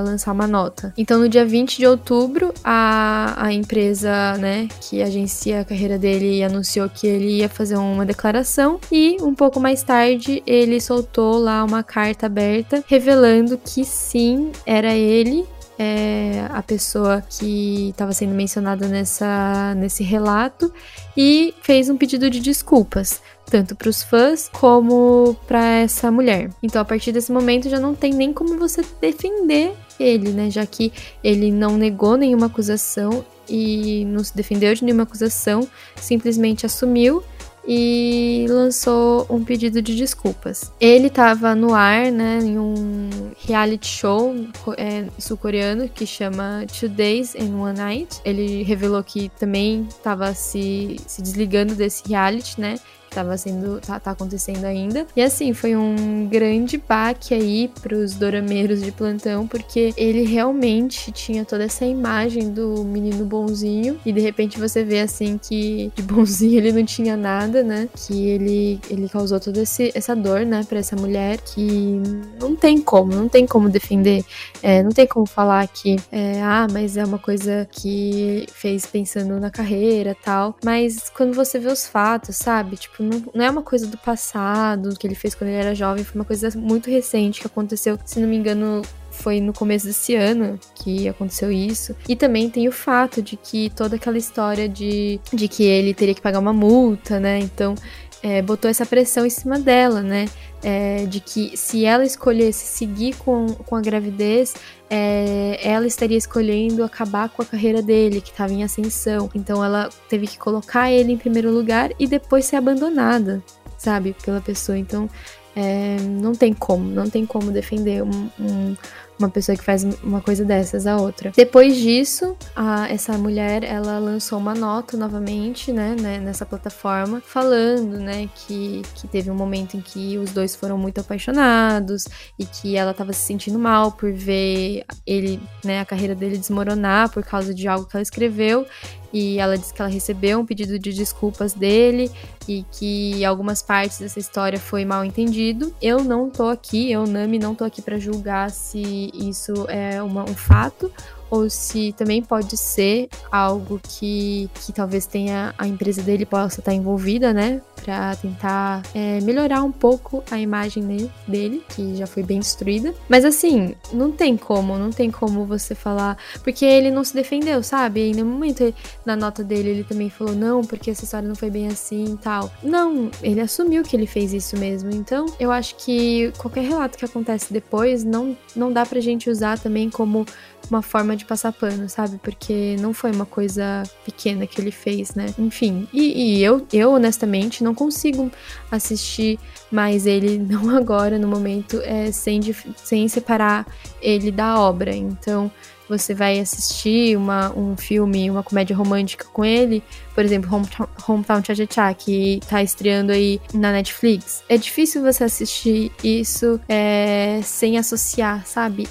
lançar 0.04 0.32
uma 0.32 0.48
nota. 0.48 0.94
Então, 0.98 1.20
no 1.20 1.30
dia 1.30 1.46
20 1.46 1.78
de 1.78 1.86
outubro, 1.86 2.54
a, 2.64 3.36
a 3.38 3.54
empresa 3.54 4.38
né, 4.38 4.68
que 4.82 5.02
agencia 5.02 5.62
a 5.62 5.66
carreira 5.66 5.98
dele 5.98 6.44
anunciou 6.44 6.90
que 6.90 7.08
ele 7.08 7.38
ia 7.38 7.50
fazer 7.50 7.78
uma 7.78 8.06
declaração 8.06 8.80
e 8.92 9.18
um 9.22 9.34
pouco 9.34 9.60
mais 9.60 9.84
tarde 9.84 10.44
ele 10.46 10.80
soltou 10.80 11.38
lá 11.38 11.64
uma 11.64 11.84
carta 11.84 12.26
aberta 12.26 12.84
revelando 12.88 13.58
que 13.58 13.84
sim, 13.84 14.52
era 14.66 14.94
ele 14.96 15.46
é, 15.80 16.46
a 16.50 16.62
pessoa 16.62 17.22
que 17.22 17.90
estava 17.90 18.12
sendo 18.12 18.34
mencionada 18.34 18.86
nessa, 18.86 19.74
nesse 19.76 20.04
relato 20.04 20.72
e 21.16 21.54
fez 21.62 21.90
um 21.90 21.98
pedido 21.98 22.30
de 22.30 22.42
desculpas 22.42 23.22
tanto 23.50 23.76
para 23.76 23.90
os 23.90 24.04
fãs 24.04 24.50
como 24.54 25.36
para 25.48 25.80
essa 25.80 26.12
mulher. 26.12 26.50
Então, 26.62 26.82
a 26.82 26.86
partir 26.86 27.12
desse 27.12 27.32
momento 27.32 27.70
já 27.70 27.80
não 27.80 27.96
tem 27.96 28.14
nem 28.14 28.32
como 28.32 28.58
você 28.58 28.82
defender 29.02 29.74
ele, 30.00 30.30
né? 30.30 30.50
Já 30.50 30.66
que 30.66 30.94
ele 31.24 31.52
não 31.52 31.78
negou 31.78 32.16
nenhuma 32.16 32.46
acusação 32.46 33.26
e 33.48 34.06
não 34.06 34.24
se 34.24 34.36
defendeu 34.36 34.74
de 34.74 34.84
nenhuma 34.84 35.04
acusação, 35.04 35.68
simplesmente 35.96 36.66
assumiu 36.66 37.24
e 37.68 38.48
lançou 38.50 39.28
um 39.30 39.44
pedido 39.44 39.80
de 39.82 39.96
desculpas. 39.96 40.72
Ele 40.80 41.08
estava 41.08 41.54
no 41.54 41.76
ar, 41.76 42.12
né, 42.12 42.40
em 42.42 42.58
um 42.58 43.10
reality 43.46 43.88
show 43.88 44.34
é, 44.76 45.06
sul-coreano 45.20 45.88
que 45.88 46.06
chama 46.06 46.66
Two 46.80 46.90
Days 46.90 47.36
and 47.36 47.56
One 47.56 47.78
Night. 47.78 48.22
Ele 48.26 48.64
revelou 48.64 49.04
que 49.04 49.30
também 49.40 49.86
estava 49.88 50.34
se, 50.34 50.96
se 51.06 51.22
desligando 51.22 51.76
desse 51.76 52.08
reality, 52.08 52.60
né, 52.60 52.80
estava 53.10 53.38
sendo 53.38 53.80
tá, 53.80 54.00
tá, 54.00 54.12
acontecendo 54.12 54.66
ainda. 54.66 55.06
E 55.16 55.22
assim, 55.22 55.54
foi 55.54 55.76
um 55.76 56.28
grande 56.28 56.78
baque 56.78 57.34
aí 57.34 57.70
pros 57.82 58.14
dorameiros 58.14 58.82
de 58.82 58.92
plantão, 58.92 59.48
porque 59.48 59.94
ele 59.98 60.24
realmente 60.24 61.12
tinha 61.12 61.46
toda 61.46 61.64
essa 61.64 61.86
imagem 61.86 62.50
do 62.50 62.84
menino 62.84 63.26
bonzinho 63.26 64.00
e 64.06 64.12
de 64.12 64.20
repente 64.20 64.60
você 64.60 64.84
vê 64.84 65.02
assim 65.02 65.38
que 65.38 65.92
de 65.96 66.02
bonzinho 66.02 66.58
ele 66.58 66.72
não 66.72 66.86
tinha 66.86 67.16
nada, 67.16 67.64
né? 67.64 67.90
Que 67.96 68.28
ele 68.30 68.80
ele 68.90 69.10
causou 69.10 69.40
toda 69.40 69.62
esse, 69.62 69.92
essa 69.94 70.16
dor, 70.16 70.46
né, 70.46 70.64
para 70.68 70.80
essa 70.80 70.96
mulher 70.96 71.38
que 71.40 72.02
não 72.40 72.56
tem 72.56 72.82
como, 72.82 73.14
não 73.14 73.30
tem 73.30 73.46
como 73.46 73.70
defender, 73.70 74.24
é, 74.62 74.84
não 74.84 74.92
tem 74.92 75.08
como 75.08 75.26
falar 75.26 75.68
que 75.68 75.98
é, 76.12 76.42
ah, 76.42 76.68
mas 76.72 76.98
é 76.98 77.04
uma 77.04 77.20
coisa 77.20 77.68
que 77.72 78.46
fez 78.54 78.86
pensando 78.86 79.40
na 79.40 79.50
carreira, 79.50 80.16
tal. 80.24 80.56
Mas 80.64 81.10
quando 81.10 81.34
você 81.34 81.60
vê 81.60 81.68
os 81.68 81.88
fatos, 81.88 82.36
sabe? 82.38 82.78
Tipo 82.78 82.99
Tipo, 83.00 83.04
não, 83.04 83.24
não 83.34 83.46
é 83.46 83.50
uma 83.50 83.62
coisa 83.62 83.88
do 83.88 83.98
passado, 83.98 84.98
que 84.98 85.08
ele 85.08 85.16
fez 85.16 85.34
quando 85.34 85.50
ele 85.50 85.60
era 85.60 85.74
jovem, 85.74 86.04
foi 86.04 86.20
uma 86.20 86.26
coisa 86.26 86.52
muito 86.58 86.90
recente 86.90 87.40
que 87.40 87.48
aconteceu, 87.48 87.98
se 88.06 88.20
não 88.20 88.28
me 88.28 88.36
engano, 88.36 88.82
foi 89.10 89.40
no 89.40 89.54
começo 89.54 89.88
desse 89.88 90.16
ano 90.16 90.60
que 90.76 91.08
aconteceu 91.08 91.52
isso. 91.52 91.96
E 92.08 92.16
também 92.16 92.50
tem 92.50 92.68
o 92.68 92.72
fato 92.72 93.22
de 93.22 93.38
que 93.38 93.70
toda 93.72 93.96
aquela 93.96 94.18
história 94.18 94.68
de, 94.68 95.20
de 95.34 95.48
que 95.48 95.64
ele 95.64 95.94
teria 95.94 96.14
que 96.14 96.22
pagar 96.22 96.40
uma 96.40 96.54
multa, 96.54 97.20
né? 97.20 97.40
Então, 97.40 97.76
é, 98.22 98.42
botou 98.42 98.70
essa 98.70 98.86
pressão 98.86 99.26
em 99.26 99.30
cima 99.30 99.58
dela, 99.60 100.02
né? 100.02 100.28
É, 100.62 101.06
de 101.06 101.22
que 101.22 101.56
se 101.56 101.86
ela 101.86 102.04
escolhesse 102.04 102.66
seguir 102.66 103.16
com, 103.16 103.48
com 103.48 103.78
a 103.78 103.82
gravidez, 103.82 104.56
é, 104.90 105.58
ela 105.64 105.88
estaria 105.88 106.18
escolhendo 106.18 106.84
acabar 106.84 107.30
com 107.30 107.42
a 107.42 107.46
carreira 107.46 107.82
dele, 107.82 108.20
que 108.20 108.32
estava 108.32 108.52
em 108.52 108.64
ascensão. 108.64 109.30
Então 109.34 109.64
ela 109.64 109.90
teve 110.10 110.28
que 110.28 110.38
colocar 110.38 110.92
ele 110.92 111.14
em 111.14 111.18
primeiro 111.18 111.50
lugar 111.50 111.92
e 111.98 112.06
depois 112.06 112.44
ser 112.46 112.58
abandonada, 112.58 113.42
sabe, 113.78 114.14
pela 114.22 114.42
pessoa. 114.42 114.78
Então 114.78 115.10
é, 115.56 115.98
não 116.02 116.34
tem 116.34 116.54
como, 116.54 116.90
não 116.90 117.10
tem 117.10 117.26
como 117.26 117.52
defender 117.52 118.04
um, 118.04 118.30
um 118.40 118.76
uma 119.20 119.30
pessoa 119.30 119.56
que 119.56 119.64
faz 119.64 119.84
uma 120.02 120.22
coisa 120.22 120.46
dessas 120.46 120.88
a 120.88 120.96
outra. 120.98 121.32
Depois 121.36 121.76
disso, 121.76 122.36
a, 122.56 122.90
essa 122.90 123.18
mulher 123.18 123.64
ela 123.64 124.00
lançou 124.00 124.40
uma 124.40 124.56
nota 124.56 124.96
novamente, 124.96 125.72
né, 125.74 125.96
né, 126.00 126.18
nessa 126.20 126.46
plataforma, 126.46 127.22
falando, 127.24 128.00
né, 128.00 128.30
que, 128.34 128.82
que 128.96 129.08
teve 129.08 129.30
um 129.30 129.36
momento 129.36 129.76
em 129.76 129.82
que 129.82 130.18
os 130.18 130.32
dois 130.32 130.56
foram 130.56 130.78
muito 130.78 131.02
apaixonados 131.02 132.06
e 132.38 132.46
que 132.46 132.78
ela 132.78 132.92
estava 132.92 133.12
se 133.12 133.22
sentindo 133.22 133.60
mal 133.60 133.92
por 133.92 134.12
ver 134.12 134.86
ele, 135.06 135.40
né, 135.64 135.82
a 135.82 135.86
carreira 135.86 136.16
dele 136.16 136.38
desmoronar 136.38 137.10
por 137.12 137.24
causa 137.24 137.54
de 137.54 137.68
algo 137.68 137.86
que 137.86 137.96
ela 137.96 138.04
escreveu 138.04 138.66
e 139.12 139.40
ela 139.40 139.58
disse 139.58 139.74
que 139.74 139.82
ela 139.82 139.90
recebeu 139.90 140.40
um 140.40 140.46
pedido 140.46 140.78
de 140.78 140.94
desculpas 140.94 141.54
dele 141.54 142.12
e 142.48 142.66
que 142.72 143.24
algumas 143.26 143.62
partes 143.62 144.00
dessa 144.00 144.20
história 144.20 144.60
foi 144.60 144.86
mal 144.86 145.04
entendido. 145.04 145.74
Eu 145.82 146.04
não 146.04 146.30
tô 146.30 146.48
aqui, 146.48 146.92
eu 146.92 147.06
Nami 147.06 147.40
não 147.40 147.56
tô 147.56 147.64
aqui 147.64 147.82
para 147.82 147.98
julgar 147.98 148.52
se 148.52 149.12
isso 149.14 149.66
é 149.70 150.02
uma, 150.02 150.24
um 150.24 150.36
fato 150.36 150.92
ou 151.30 151.50
se 151.50 151.94
também 151.94 152.24
pode 152.24 152.58
ser 152.58 153.08
algo 153.32 153.80
que, 153.84 154.50
que 154.66 154.74
talvez 154.74 155.06
tenha 155.06 155.54
a 155.58 155.68
empresa 155.68 156.02
dele 156.02 156.26
possa 156.26 156.60
estar 156.60 156.74
envolvida, 156.74 157.32
né? 157.34 157.62
Pra 157.84 158.16
tentar 158.16 158.84
é, 158.94 159.20
melhorar 159.22 159.64
um 159.64 159.72
pouco 159.72 160.24
a 160.30 160.40
imagem 160.40 161.10
dele, 161.28 161.64
que 161.70 161.96
já 161.96 162.06
foi 162.06 162.24
bem 162.24 162.40
destruída. 162.40 162.94
Mas 163.08 163.26
assim, 163.26 163.76
não 163.94 164.12
tem 164.12 164.38
como, 164.38 164.78
não 164.78 164.92
tem 164.92 165.10
como 165.10 165.46
você 165.46 165.74
falar. 165.74 166.18
Porque 166.44 166.66
ele 166.66 166.92
não 166.92 167.04
se 167.04 167.14
defendeu, 167.14 167.64
sabe? 167.64 168.10
E 168.10 168.14
no 168.14 168.26
momento, 168.26 168.74
na 169.06 169.16
nota 169.16 169.44
dele, 169.44 169.70
ele 169.70 169.84
também 169.84 170.10
falou, 170.10 170.36
não, 170.36 170.62
porque 170.62 170.92
essa 170.92 171.04
história 171.04 171.28
não 171.28 171.36
foi 171.36 171.50
bem 171.50 171.68
assim 171.68 172.14
e 172.14 172.18
tal. 172.18 172.52
Não, 172.62 173.10
ele 173.22 173.42
assumiu 173.42 173.84
que 173.84 173.96
ele 173.96 174.08
fez 174.08 174.34
isso 174.34 174.58
mesmo. 174.58 174.92
Então, 174.92 175.26
eu 175.40 175.52
acho 175.52 175.76
que 175.76 176.32
qualquer 176.38 176.64
relato 176.64 176.98
que 176.98 177.06
acontece 177.06 177.52
depois 177.52 178.04
não, 178.04 178.38
não 178.56 178.72
dá 178.72 178.86
pra 178.86 179.00
gente 179.00 179.30
usar 179.30 179.58
também 179.58 179.90
como 179.90 180.26
uma 180.70 180.82
forma 180.82 181.16
de 181.16 181.26
passar 181.26 181.52
pano, 181.52 181.90
sabe? 181.90 182.20
Porque 182.22 182.76
não 182.80 182.94
foi 182.94 183.12
uma 183.12 183.26
coisa 183.26 183.84
pequena 184.06 184.46
que 184.46 184.60
ele 184.60 184.72
fez, 184.72 185.16
né? 185.16 185.34
Enfim, 185.38 185.88
e, 185.94 186.38
e 186.38 186.44
eu, 186.44 186.66
eu 186.72 186.92
honestamente 186.92 187.64
não 187.64 187.69
consigo 187.74 188.32
assistir 188.72 189.40
mais 189.72 190.06
ele, 190.06 190.38
não 190.40 190.76
agora, 190.76 191.18
no 191.18 191.28
momento, 191.28 191.82
é, 191.84 192.12
sem, 192.12 192.42
sem 192.76 193.08
separar 193.08 193.66
ele 194.02 194.32
da 194.32 194.60
obra. 194.60 194.96
Então, 194.96 195.52
você 195.90 196.14
vai 196.14 196.40
assistir 196.40 197.18
uma, 197.18 197.52
um 197.58 197.76
filme, 197.76 198.30
uma 198.30 198.44
comédia 198.44 198.76
romântica 198.76 199.26
com 199.26 199.44
ele, 199.44 199.84
por 200.14 200.24
exemplo, 200.24 200.54
Hometown, 200.54 200.88
Hometown 201.08 201.44
Cha 201.44 201.56
Cha 201.56 201.68
Cha, 201.70 201.94
que 201.96 202.40
tá 202.48 202.62
estreando 202.62 203.12
aí 203.12 203.42
na 203.54 203.72
Netflix. 203.72 204.44
É 204.48 204.56
difícil 204.56 205.02
você 205.02 205.24
assistir 205.24 205.92
isso 206.04 206.60
é, 206.70 207.42
sem 207.44 207.78
associar, 207.78 208.46
sabe? 208.46 208.88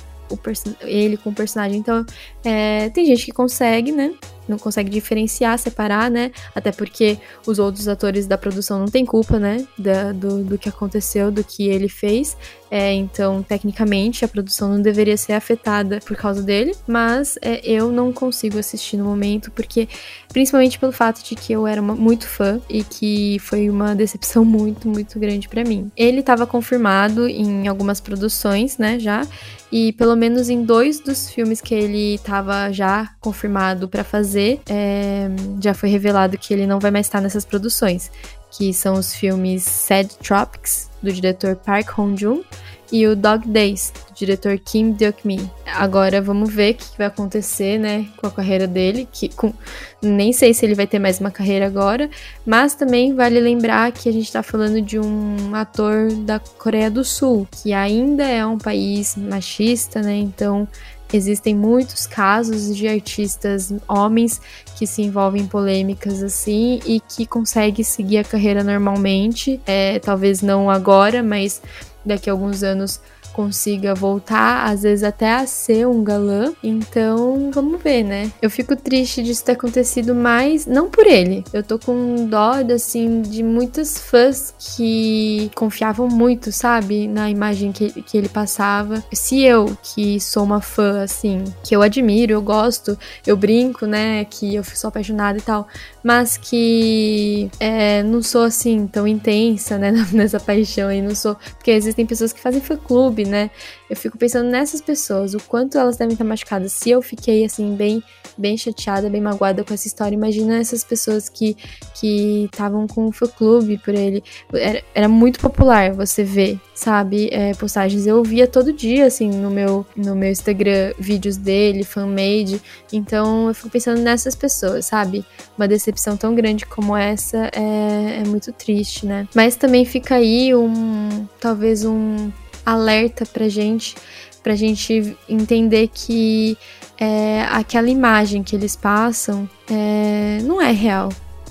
ele 0.82 1.16
com 1.16 1.30
o 1.30 1.34
personagem. 1.34 1.78
Então, 1.78 2.04
é, 2.44 2.90
tem 2.90 3.06
gente 3.06 3.24
que 3.24 3.32
consegue, 3.32 3.92
né? 3.92 4.12
Não 4.48 4.58
consegue 4.58 4.90
diferenciar, 4.90 5.58
separar, 5.58 6.10
né? 6.10 6.32
Até 6.54 6.72
porque 6.72 7.18
os 7.46 7.58
outros 7.58 7.88
atores 7.88 8.26
da 8.26 8.38
produção 8.38 8.78
não 8.78 8.86
têm 8.86 9.04
culpa, 9.04 9.38
né? 9.38 9.66
Da, 9.78 10.12
do, 10.12 10.42
do 10.42 10.58
que 10.58 10.68
aconteceu, 10.68 11.30
do 11.30 11.44
que 11.44 11.68
ele 11.68 11.88
fez. 11.88 12.36
É, 12.70 12.92
então, 12.92 13.42
tecnicamente, 13.42 14.24
a 14.24 14.28
produção 14.28 14.68
não 14.68 14.82
deveria 14.82 15.16
ser 15.16 15.32
afetada 15.32 16.00
por 16.04 16.16
causa 16.16 16.42
dele, 16.42 16.74
mas 16.86 17.38
é, 17.40 17.60
eu 17.64 17.90
não 17.90 18.12
consigo 18.12 18.58
assistir 18.58 18.96
no 18.96 19.04
momento, 19.04 19.50
porque 19.50 19.88
principalmente 20.28 20.78
pelo 20.78 20.92
fato 20.92 21.22
de 21.24 21.34
que 21.34 21.52
eu 21.52 21.66
era 21.66 21.80
uma, 21.80 21.94
muito 21.94 22.26
fã 22.26 22.60
e 22.68 22.84
que 22.84 23.38
foi 23.40 23.70
uma 23.70 23.94
decepção 23.94 24.44
muito, 24.46 24.88
muito 24.88 25.18
grande 25.18 25.48
para 25.48 25.64
mim. 25.64 25.90
Ele 25.96 26.20
estava 26.20 26.46
confirmado 26.46 27.26
em 27.26 27.66
algumas 27.66 28.00
produções, 28.00 28.76
né, 28.76 28.98
já, 28.98 29.26
e 29.70 29.92
pelo 29.92 30.16
menos 30.16 30.48
em 30.48 30.62
dois 30.62 31.00
dos 31.00 31.30
filmes 31.30 31.60
que 31.60 31.74
ele 31.74 32.14
estava 32.14 32.70
já 32.72 33.10
confirmado 33.20 33.88
para 33.88 34.04
fazer, 34.04 34.37
é, 34.68 35.28
já 35.62 35.74
foi 35.74 35.88
revelado 35.88 36.38
que 36.38 36.52
ele 36.52 36.66
não 36.66 36.78
vai 36.78 36.90
mais 36.90 37.06
estar 37.06 37.20
nessas 37.20 37.44
produções 37.44 38.10
que 38.50 38.72
são 38.72 38.94
os 38.94 39.14
filmes 39.14 39.62
Sad 39.62 40.16
Tropics, 40.22 40.88
do 41.02 41.12
diretor 41.12 41.56
Park 41.56 41.90
Hong-joon, 41.98 42.42
e 42.90 43.06
o 43.06 43.14
Dog 43.14 43.46
Days, 43.46 43.92
do 44.08 44.14
diretor 44.14 44.58
Kim 44.58 44.92
Deok-min. 44.92 45.50
Agora 45.66 46.22
vamos 46.22 46.52
ver 46.52 46.72
o 46.72 46.74
que 46.76 46.96
vai 46.96 47.06
acontecer, 47.06 47.78
né, 47.78 48.06
com 48.16 48.26
a 48.26 48.30
carreira 48.30 48.66
dele, 48.66 49.06
que 49.12 49.28
com... 49.28 49.52
nem 50.00 50.32
sei 50.32 50.54
se 50.54 50.64
ele 50.64 50.74
vai 50.74 50.86
ter 50.86 50.98
mais 50.98 51.20
uma 51.20 51.30
carreira 51.30 51.66
agora, 51.66 52.08
mas 52.46 52.74
também 52.74 53.14
vale 53.14 53.38
lembrar 53.40 53.92
que 53.92 54.08
a 54.08 54.12
gente 54.12 54.32
tá 54.32 54.42
falando 54.42 54.80
de 54.80 54.98
um 54.98 55.54
ator 55.54 56.10
da 56.24 56.38
Coreia 56.38 56.90
do 56.90 57.04
Sul, 57.04 57.46
que 57.62 57.74
ainda 57.74 58.24
é 58.24 58.44
um 58.46 58.56
país 58.56 59.14
machista, 59.16 60.00
né, 60.00 60.16
então 60.16 60.66
Existem 61.12 61.54
muitos 61.54 62.06
casos 62.06 62.76
de 62.76 62.86
artistas 62.86 63.72
homens 63.88 64.40
que 64.76 64.86
se 64.86 65.02
envolvem 65.02 65.42
em 65.42 65.46
polêmicas 65.46 66.22
assim 66.22 66.80
e 66.84 67.00
que 67.00 67.26
conseguem 67.26 67.84
seguir 67.84 68.18
a 68.18 68.24
carreira 68.24 68.62
normalmente. 68.62 69.60
É, 69.66 69.98
talvez 69.98 70.42
não 70.42 70.68
agora, 70.68 71.22
mas 71.22 71.62
daqui 72.04 72.28
a 72.28 72.32
alguns 72.32 72.62
anos 72.62 73.00
consiga 73.38 73.94
voltar, 73.94 74.68
às 74.68 74.82
vezes 74.82 75.04
até 75.04 75.32
a 75.32 75.46
ser 75.46 75.86
um 75.86 76.02
galã. 76.02 76.52
Então, 76.60 77.52
vamos 77.54 77.80
ver, 77.80 78.02
né? 78.02 78.32
Eu 78.42 78.50
fico 78.50 78.74
triste 78.74 79.22
disso 79.22 79.44
ter 79.44 79.52
acontecido 79.52 80.12
mais, 80.12 80.66
não 80.66 80.90
por 80.90 81.06
ele. 81.06 81.44
Eu 81.52 81.62
tô 81.62 81.78
com 81.78 82.26
dó, 82.26 82.54
assim, 82.74 83.22
de 83.22 83.44
muitas 83.44 83.96
fãs 83.96 84.52
que 84.58 85.52
confiavam 85.54 86.08
muito, 86.08 86.50
sabe? 86.50 87.06
Na 87.06 87.30
imagem 87.30 87.70
que, 87.70 88.02
que 88.02 88.18
ele 88.18 88.28
passava. 88.28 89.04
Se 89.12 89.40
eu, 89.40 89.78
que 89.84 90.18
sou 90.18 90.42
uma 90.42 90.60
fã, 90.60 91.04
assim, 91.04 91.44
que 91.62 91.76
eu 91.76 91.80
admiro, 91.80 92.32
eu 92.32 92.42
gosto, 92.42 92.98
eu 93.24 93.36
brinco, 93.36 93.86
né? 93.86 94.24
Que 94.24 94.56
eu 94.56 94.64
sou 94.64 94.88
apaixonada 94.88 95.38
e 95.38 95.42
tal, 95.42 95.68
mas 96.08 96.38
que 96.38 97.50
é, 97.60 98.02
não 98.02 98.22
sou 98.22 98.44
assim 98.44 98.86
tão 98.86 99.06
intensa, 99.06 99.76
né? 99.76 99.92
Nessa 100.10 100.40
paixão 100.40 100.88
aí, 100.88 101.02
não 101.02 101.14
sou. 101.14 101.34
Porque 101.34 101.70
existem 101.70 102.06
pessoas 102.06 102.32
que 102.32 102.40
fazem 102.40 102.62
fã-clube, 102.62 103.26
né? 103.26 103.50
Eu 103.90 103.94
fico 103.94 104.16
pensando 104.16 104.48
nessas 104.48 104.80
pessoas, 104.80 105.34
o 105.34 105.38
quanto 105.40 105.76
elas 105.76 105.98
devem 105.98 106.14
estar 106.14 106.24
machucadas. 106.24 106.72
Se 106.72 106.88
eu 106.88 107.02
fiquei, 107.02 107.44
assim, 107.44 107.76
bem 107.76 108.02
bem 108.38 108.56
chateada, 108.56 109.10
bem 109.10 109.20
magoada 109.20 109.62
com 109.62 109.74
essa 109.74 109.86
história. 109.86 110.14
Imagina 110.14 110.56
essas 110.56 110.82
pessoas 110.82 111.28
que 111.28 111.54
que 112.00 112.44
estavam 112.44 112.86
com 112.86 113.08
o 113.08 113.12
fã-clube 113.12 113.76
por 113.76 113.94
ele. 113.94 114.24
Era, 114.54 114.82
era, 114.94 115.08
muito 115.08 115.38
popular 115.38 115.92
você 115.92 116.24
ver, 116.24 116.58
sabe, 116.78 117.28
é, 117.32 117.52
postagens. 117.54 118.06
Eu 118.06 118.22
via 118.22 118.46
todo 118.46 118.72
dia, 118.72 119.06
assim, 119.06 119.28
no 119.28 119.50
meu, 119.50 119.84
no 119.96 120.14
meu 120.14 120.30
Instagram, 120.30 120.92
vídeos 120.96 121.36
dele, 121.36 121.82
fan-made. 121.82 122.62
Então 122.92 123.48
eu 123.48 123.54
fico 123.54 123.68
pensando 123.68 124.00
nessas 124.00 124.36
pessoas, 124.36 124.86
sabe? 124.86 125.24
Uma 125.56 125.66
decepção 125.66 126.16
tão 126.16 126.36
grande 126.36 126.64
como 126.64 126.96
essa 126.96 127.50
é, 127.52 128.20
é 128.20 128.24
muito 128.24 128.52
triste, 128.52 129.06
né? 129.06 129.26
Mas 129.34 129.56
também 129.56 129.84
fica 129.84 130.14
aí 130.14 130.54
um, 130.54 131.26
talvez 131.40 131.84
um 131.84 132.30
alerta 132.64 133.26
pra 133.26 133.48
gente, 133.48 133.96
pra 134.40 134.54
gente 134.54 135.16
entender 135.28 135.90
que 135.92 136.56
é, 136.96 137.42
aquela 137.50 137.90
imagem 137.90 138.44
que 138.44 138.54
eles 138.54 138.76
passam 138.76 139.50
é, 139.68 140.38
não 140.44 140.62
é 140.62 140.70
real. 140.70 141.08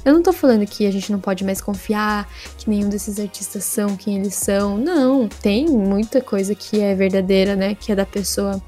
Eu 0.07 0.13
não 0.13 0.23
tô 0.23 0.31
falando 0.31 0.65
que 0.65 0.87
a 0.87 0.91
gente 0.91 1.11
não 1.11 1.19
pode 1.19 1.43
mais 1.43 1.59
confiar 1.59 2.29
que 2.57 2.69
nenhum 2.69 2.87
desses 2.87 3.19
artistas 3.19 3.65
são 3.65 3.97
quem 3.97 4.15
eles 4.15 4.35
são. 4.35 4.77
Não, 4.77 5.27
tem 5.27 5.65
muita 5.67 6.21
coisa 6.21 6.55
que 6.55 6.79
é 6.79 6.95
verdadeira, 6.95 7.57
né? 7.57 7.75
Que 7.75 7.91
é 7.91 7.95
da 7.95 8.05
pessoa. 8.05 8.63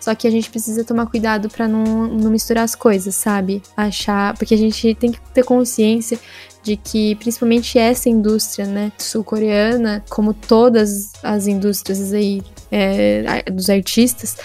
Só 0.00 0.16
que 0.16 0.26
a 0.26 0.30
gente 0.32 0.50
precisa 0.50 0.82
tomar 0.82 1.06
cuidado 1.06 1.48
para 1.48 1.68
não, 1.68 2.08
não 2.08 2.28
misturar 2.28 2.64
as 2.64 2.74
coisas, 2.74 3.14
sabe? 3.14 3.62
Achar. 3.76 4.36
Porque 4.36 4.52
a 4.52 4.58
gente 4.58 4.92
tem 4.96 5.12
que 5.12 5.20
ter 5.32 5.44
consciência 5.44 6.18
de 6.60 6.76
que 6.76 7.14
principalmente 7.14 7.78
essa 7.78 8.08
indústria, 8.08 8.66
né, 8.66 8.90
sul-coreana, 8.98 10.04
como 10.10 10.34
todas 10.34 11.12
as 11.22 11.46
indústrias 11.46 12.12
aí 12.12 12.42
é, 12.68 13.48
dos 13.48 13.70
artistas, 13.70 14.36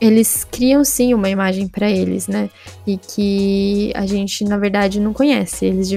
eles 0.00 0.44
criam 0.44 0.82
sim 0.82 1.12
uma 1.12 1.28
imagem 1.28 1.68
para 1.68 1.90
eles, 1.90 2.26
né? 2.26 2.48
E 2.86 2.96
que 2.96 3.92
a 3.94 4.06
gente, 4.06 4.44
na 4.44 4.56
verdade, 4.56 4.98
não 4.98 5.12
conhece 5.12 5.66
eles 5.66 5.90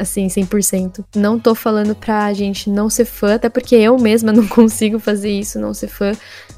assim, 0.00 0.26
100%. 0.26 1.04
Não 1.14 1.38
tô 1.38 1.54
falando 1.54 1.94
pra 1.94 2.32
gente 2.32 2.68
não 2.68 2.90
ser 2.90 3.04
fã, 3.04 3.34
até 3.34 3.48
porque 3.48 3.76
eu 3.76 3.96
mesma 3.98 4.32
não 4.34 4.46
consigo 4.48 4.98
fazer 4.98 5.30
isso, 5.30 5.60
não 5.60 5.72
ser 5.72 5.86
fã 5.86 6.12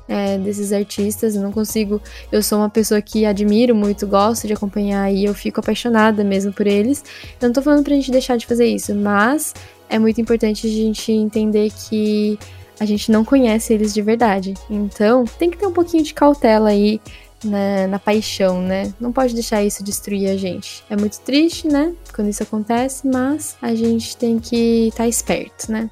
é, 0.09 0.39
desses 0.39 0.73
artistas, 0.73 1.35
não 1.35 1.53
consigo. 1.53 2.01
Eu 2.33 2.43
sou 2.43 2.59
uma 2.59 2.71
pessoa 2.71 3.03
que 3.03 3.27
admiro 3.27 3.75
muito, 3.75 4.07
gosto 4.07 4.47
de 4.47 4.55
acompanhar 4.55 5.13
e 5.13 5.27
eu 5.27 5.35
fico 5.35 5.61
apaixonada 5.61 6.25
mesmo 6.25 6.53
por 6.55 6.67
eles. 6.67 7.05
Eu 7.41 7.49
não 7.49 7.53
tô 7.53 7.61
falando 7.61 7.85
pra 7.85 7.95
gente 7.95 8.11
deixar 8.11 8.39
de 8.39 8.47
fazer 8.47 8.67
isso, 8.67 8.95
mas 8.95 9.53
é 9.91 9.99
muito 9.99 10.21
importante 10.21 10.67
a 10.67 10.71
gente 10.71 11.13
entender 11.13 11.71
que 11.71 12.39
a 12.81 12.85
gente 12.85 13.11
não 13.11 13.25
conhece 13.25 13.73
eles 13.73 13.93
de 13.93 14.03
verdade. 14.03 14.55
Então, 14.71 15.25
tem 15.39 15.51
que 15.51 15.57
ter 15.57 15.67
um 15.67 15.73
pouquinho 15.73 16.03
de 16.03 16.15
cautela 16.15 16.71
aí 16.71 17.01
na, 17.45 17.87
na, 17.87 17.99
paixão, 17.99 18.61
né? 18.61 18.93
Não 19.01 19.13
pode 19.13 19.35
deixar 19.35 19.63
isso 19.63 19.85
destruir 19.85 20.29
a 20.29 20.37
gente. 20.37 20.85
É 20.91 20.97
muito 20.97 21.21
triste, 21.21 21.69
né? 21.69 21.93
Quando 22.15 22.29
isso 22.29 22.43
acontece, 22.43 23.07
mas 23.07 23.57
a 23.63 23.75
gente 23.75 24.17
tem 24.17 24.39
que 24.39 24.89
estar 24.89 25.05
tá 25.05 25.09
esperto, 25.09 25.71
né? 25.71 25.91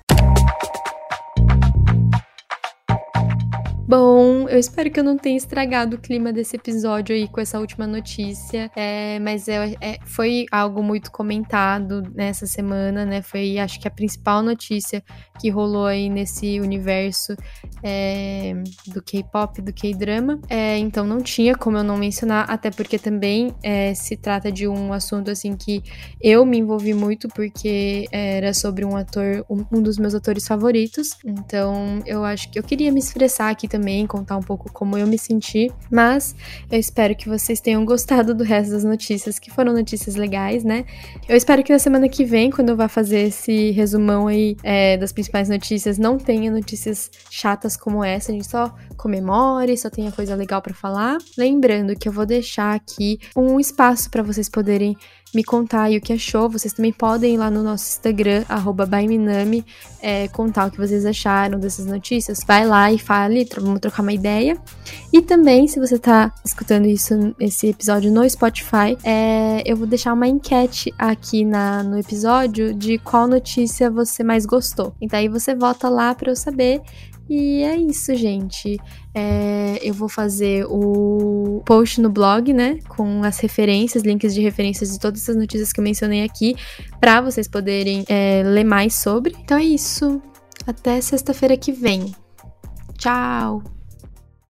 Bom, 3.88 4.48
eu 4.48 4.58
espero 4.58 4.90
que 4.90 4.98
eu 4.98 5.04
não 5.04 5.16
tenha 5.16 5.36
estragado 5.36 5.94
o 5.94 5.98
clima 6.00 6.32
desse 6.32 6.56
episódio 6.56 7.14
aí 7.14 7.28
com 7.28 7.40
essa 7.40 7.60
última 7.60 7.86
notícia, 7.86 8.68
é, 8.74 9.20
mas 9.20 9.46
é, 9.46 9.76
é, 9.80 9.98
foi 10.04 10.44
algo 10.50 10.82
muito 10.82 11.12
comentado 11.12 12.02
nessa 12.12 12.46
semana, 12.46 13.06
né? 13.06 13.22
Foi, 13.22 13.60
acho 13.60 13.78
que 13.78 13.86
a 13.86 13.90
principal 13.90 14.42
notícia 14.42 15.04
que 15.38 15.50
rolou 15.50 15.86
aí 15.86 16.08
nesse 16.08 16.58
universo 16.58 17.36
é, 17.80 18.54
do 18.88 19.00
K-pop, 19.00 19.62
do 19.62 19.72
K-drama. 19.72 20.40
É, 20.48 20.76
então 20.78 21.06
não 21.06 21.22
tinha 21.22 21.54
como 21.54 21.76
eu 21.76 21.84
não 21.84 21.96
mencionar, 21.96 22.50
até 22.50 22.72
porque 22.72 22.98
também 22.98 23.54
é, 23.62 23.94
se 23.94 24.16
trata 24.16 24.50
de 24.50 24.66
um 24.66 24.92
assunto 24.92 25.30
assim 25.30 25.56
que 25.56 25.80
eu 26.20 26.44
me 26.44 26.58
envolvi 26.58 26.92
muito 26.92 27.28
porque 27.28 28.08
era 28.10 28.52
sobre 28.52 28.84
um 28.84 28.96
ator, 28.96 29.46
um, 29.48 29.64
um 29.70 29.80
dos 29.80 29.96
meus 29.96 30.12
atores 30.12 30.44
favoritos. 30.44 31.10
Então 31.24 32.02
eu 32.04 32.24
acho 32.24 32.50
que 32.50 32.58
eu 32.58 32.64
queria 32.64 32.90
me 32.90 32.98
expressar 32.98 33.50
aqui 33.50 33.68
também, 33.68 33.75
contar 34.06 34.36
um 34.36 34.42
pouco 34.42 34.72
como 34.72 34.96
eu 34.96 35.06
me 35.06 35.18
senti. 35.18 35.70
Mas 35.90 36.34
eu 36.70 36.78
espero 36.78 37.14
que 37.14 37.28
vocês 37.28 37.60
tenham 37.60 37.84
gostado 37.84 38.34
do 38.34 38.44
resto 38.44 38.72
das 38.72 38.84
notícias, 38.84 39.38
que 39.38 39.50
foram 39.50 39.72
notícias 39.72 40.16
legais, 40.16 40.64
né? 40.64 40.84
Eu 41.28 41.36
espero 41.36 41.62
que 41.62 41.72
na 41.72 41.78
semana 41.78 42.08
que 42.08 42.24
vem, 42.24 42.50
quando 42.50 42.70
eu 42.70 42.76
vá 42.76 42.88
fazer 42.88 43.20
esse 43.28 43.70
resumão 43.72 44.28
aí 44.28 44.56
é, 44.62 44.96
das 44.96 45.12
principais 45.12 45.48
notícias, 45.48 45.98
não 45.98 46.18
tenha 46.18 46.50
notícias 46.50 47.10
chatas 47.30 47.76
como 47.76 48.02
essa. 48.02 48.30
A 48.30 48.34
gente 48.34 48.46
só 48.46 48.74
comemore, 48.96 49.76
só 49.76 49.90
tenha 49.90 50.12
coisa 50.12 50.34
legal 50.34 50.62
para 50.62 50.74
falar. 50.74 51.18
Lembrando 51.36 51.96
que 51.96 52.08
eu 52.08 52.12
vou 52.12 52.26
deixar 52.26 52.74
aqui 52.74 53.18
um 53.36 53.58
espaço 53.60 54.10
para 54.10 54.22
vocês 54.22 54.48
poderem 54.48 54.96
me 55.36 55.44
contar 55.44 55.82
aí 55.82 55.98
o 55.98 56.00
que 56.00 56.14
achou. 56.14 56.48
Vocês 56.48 56.72
também 56.72 56.92
podem 56.92 57.34
ir 57.34 57.36
lá 57.36 57.50
no 57.50 57.62
nosso 57.62 57.88
Instagram, 57.90 58.42
@baiminami, 58.88 59.64
é, 60.00 60.26
contar 60.28 60.68
o 60.68 60.70
que 60.70 60.78
vocês 60.78 61.04
acharam 61.04 61.60
dessas 61.60 61.84
notícias. 61.84 62.40
Vai 62.46 62.66
lá 62.66 62.90
e 62.90 62.98
fale, 62.98 63.46
vamos 63.60 63.80
trocar 63.80 64.02
uma 64.02 64.14
ideia. 64.14 64.56
E 65.12 65.20
também, 65.20 65.68
se 65.68 65.78
você 65.78 65.98
tá 65.98 66.32
escutando 66.44 66.86
isso, 66.86 67.34
esse 67.38 67.68
episódio 67.68 68.10
no 68.10 68.28
Spotify, 68.28 68.96
é, 69.04 69.62
eu 69.66 69.76
vou 69.76 69.86
deixar 69.86 70.14
uma 70.14 70.26
enquete 70.26 70.92
aqui 70.98 71.44
na, 71.44 71.82
no 71.82 71.98
episódio 71.98 72.72
de 72.72 72.98
qual 72.98 73.28
notícia 73.28 73.90
você 73.90 74.24
mais 74.24 74.46
gostou. 74.46 74.94
Então 75.00 75.18
aí 75.18 75.28
você 75.28 75.54
vota 75.54 75.88
lá 75.90 76.14
para 76.14 76.30
eu 76.30 76.36
saber 76.36 76.80
e 77.28 77.62
é 77.62 77.76
isso, 77.76 78.14
gente. 78.14 78.78
É, 79.14 79.78
eu 79.82 79.92
vou 79.92 80.08
fazer 80.08 80.64
o 80.68 81.62
post 81.64 82.00
no 82.00 82.08
blog, 82.08 82.52
né? 82.52 82.78
Com 82.88 83.22
as 83.24 83.38
referências, 83.38 84.02
links 84.02 84.34
de 84.34 84.40
referências 84.40 84.92
de 84.92 84.98
todas 84.98 85.28
as 85.28 85.36
notícias 85.36 85.72
que 85.72 85.80
eu 85.80 85.84
mencionei 85.84 86.22
aqui, 86.22 86.54
para 87.00 87.20
vocês 87.20 87.48
poderem 87.48 88.04
é, 88.08 88.42
ler 88.44 88.64
mais 88.64 88.94
sobre. 88.94 89.34
Então 89.40 89.58
é 89.58 89.64
isso. 89.64 90.20
Até 90.66 91.00
sexta-feira 91.00 91.56
que 91.56 91.72
vem. 91.72 92.14
Tchau! 92.98 93.75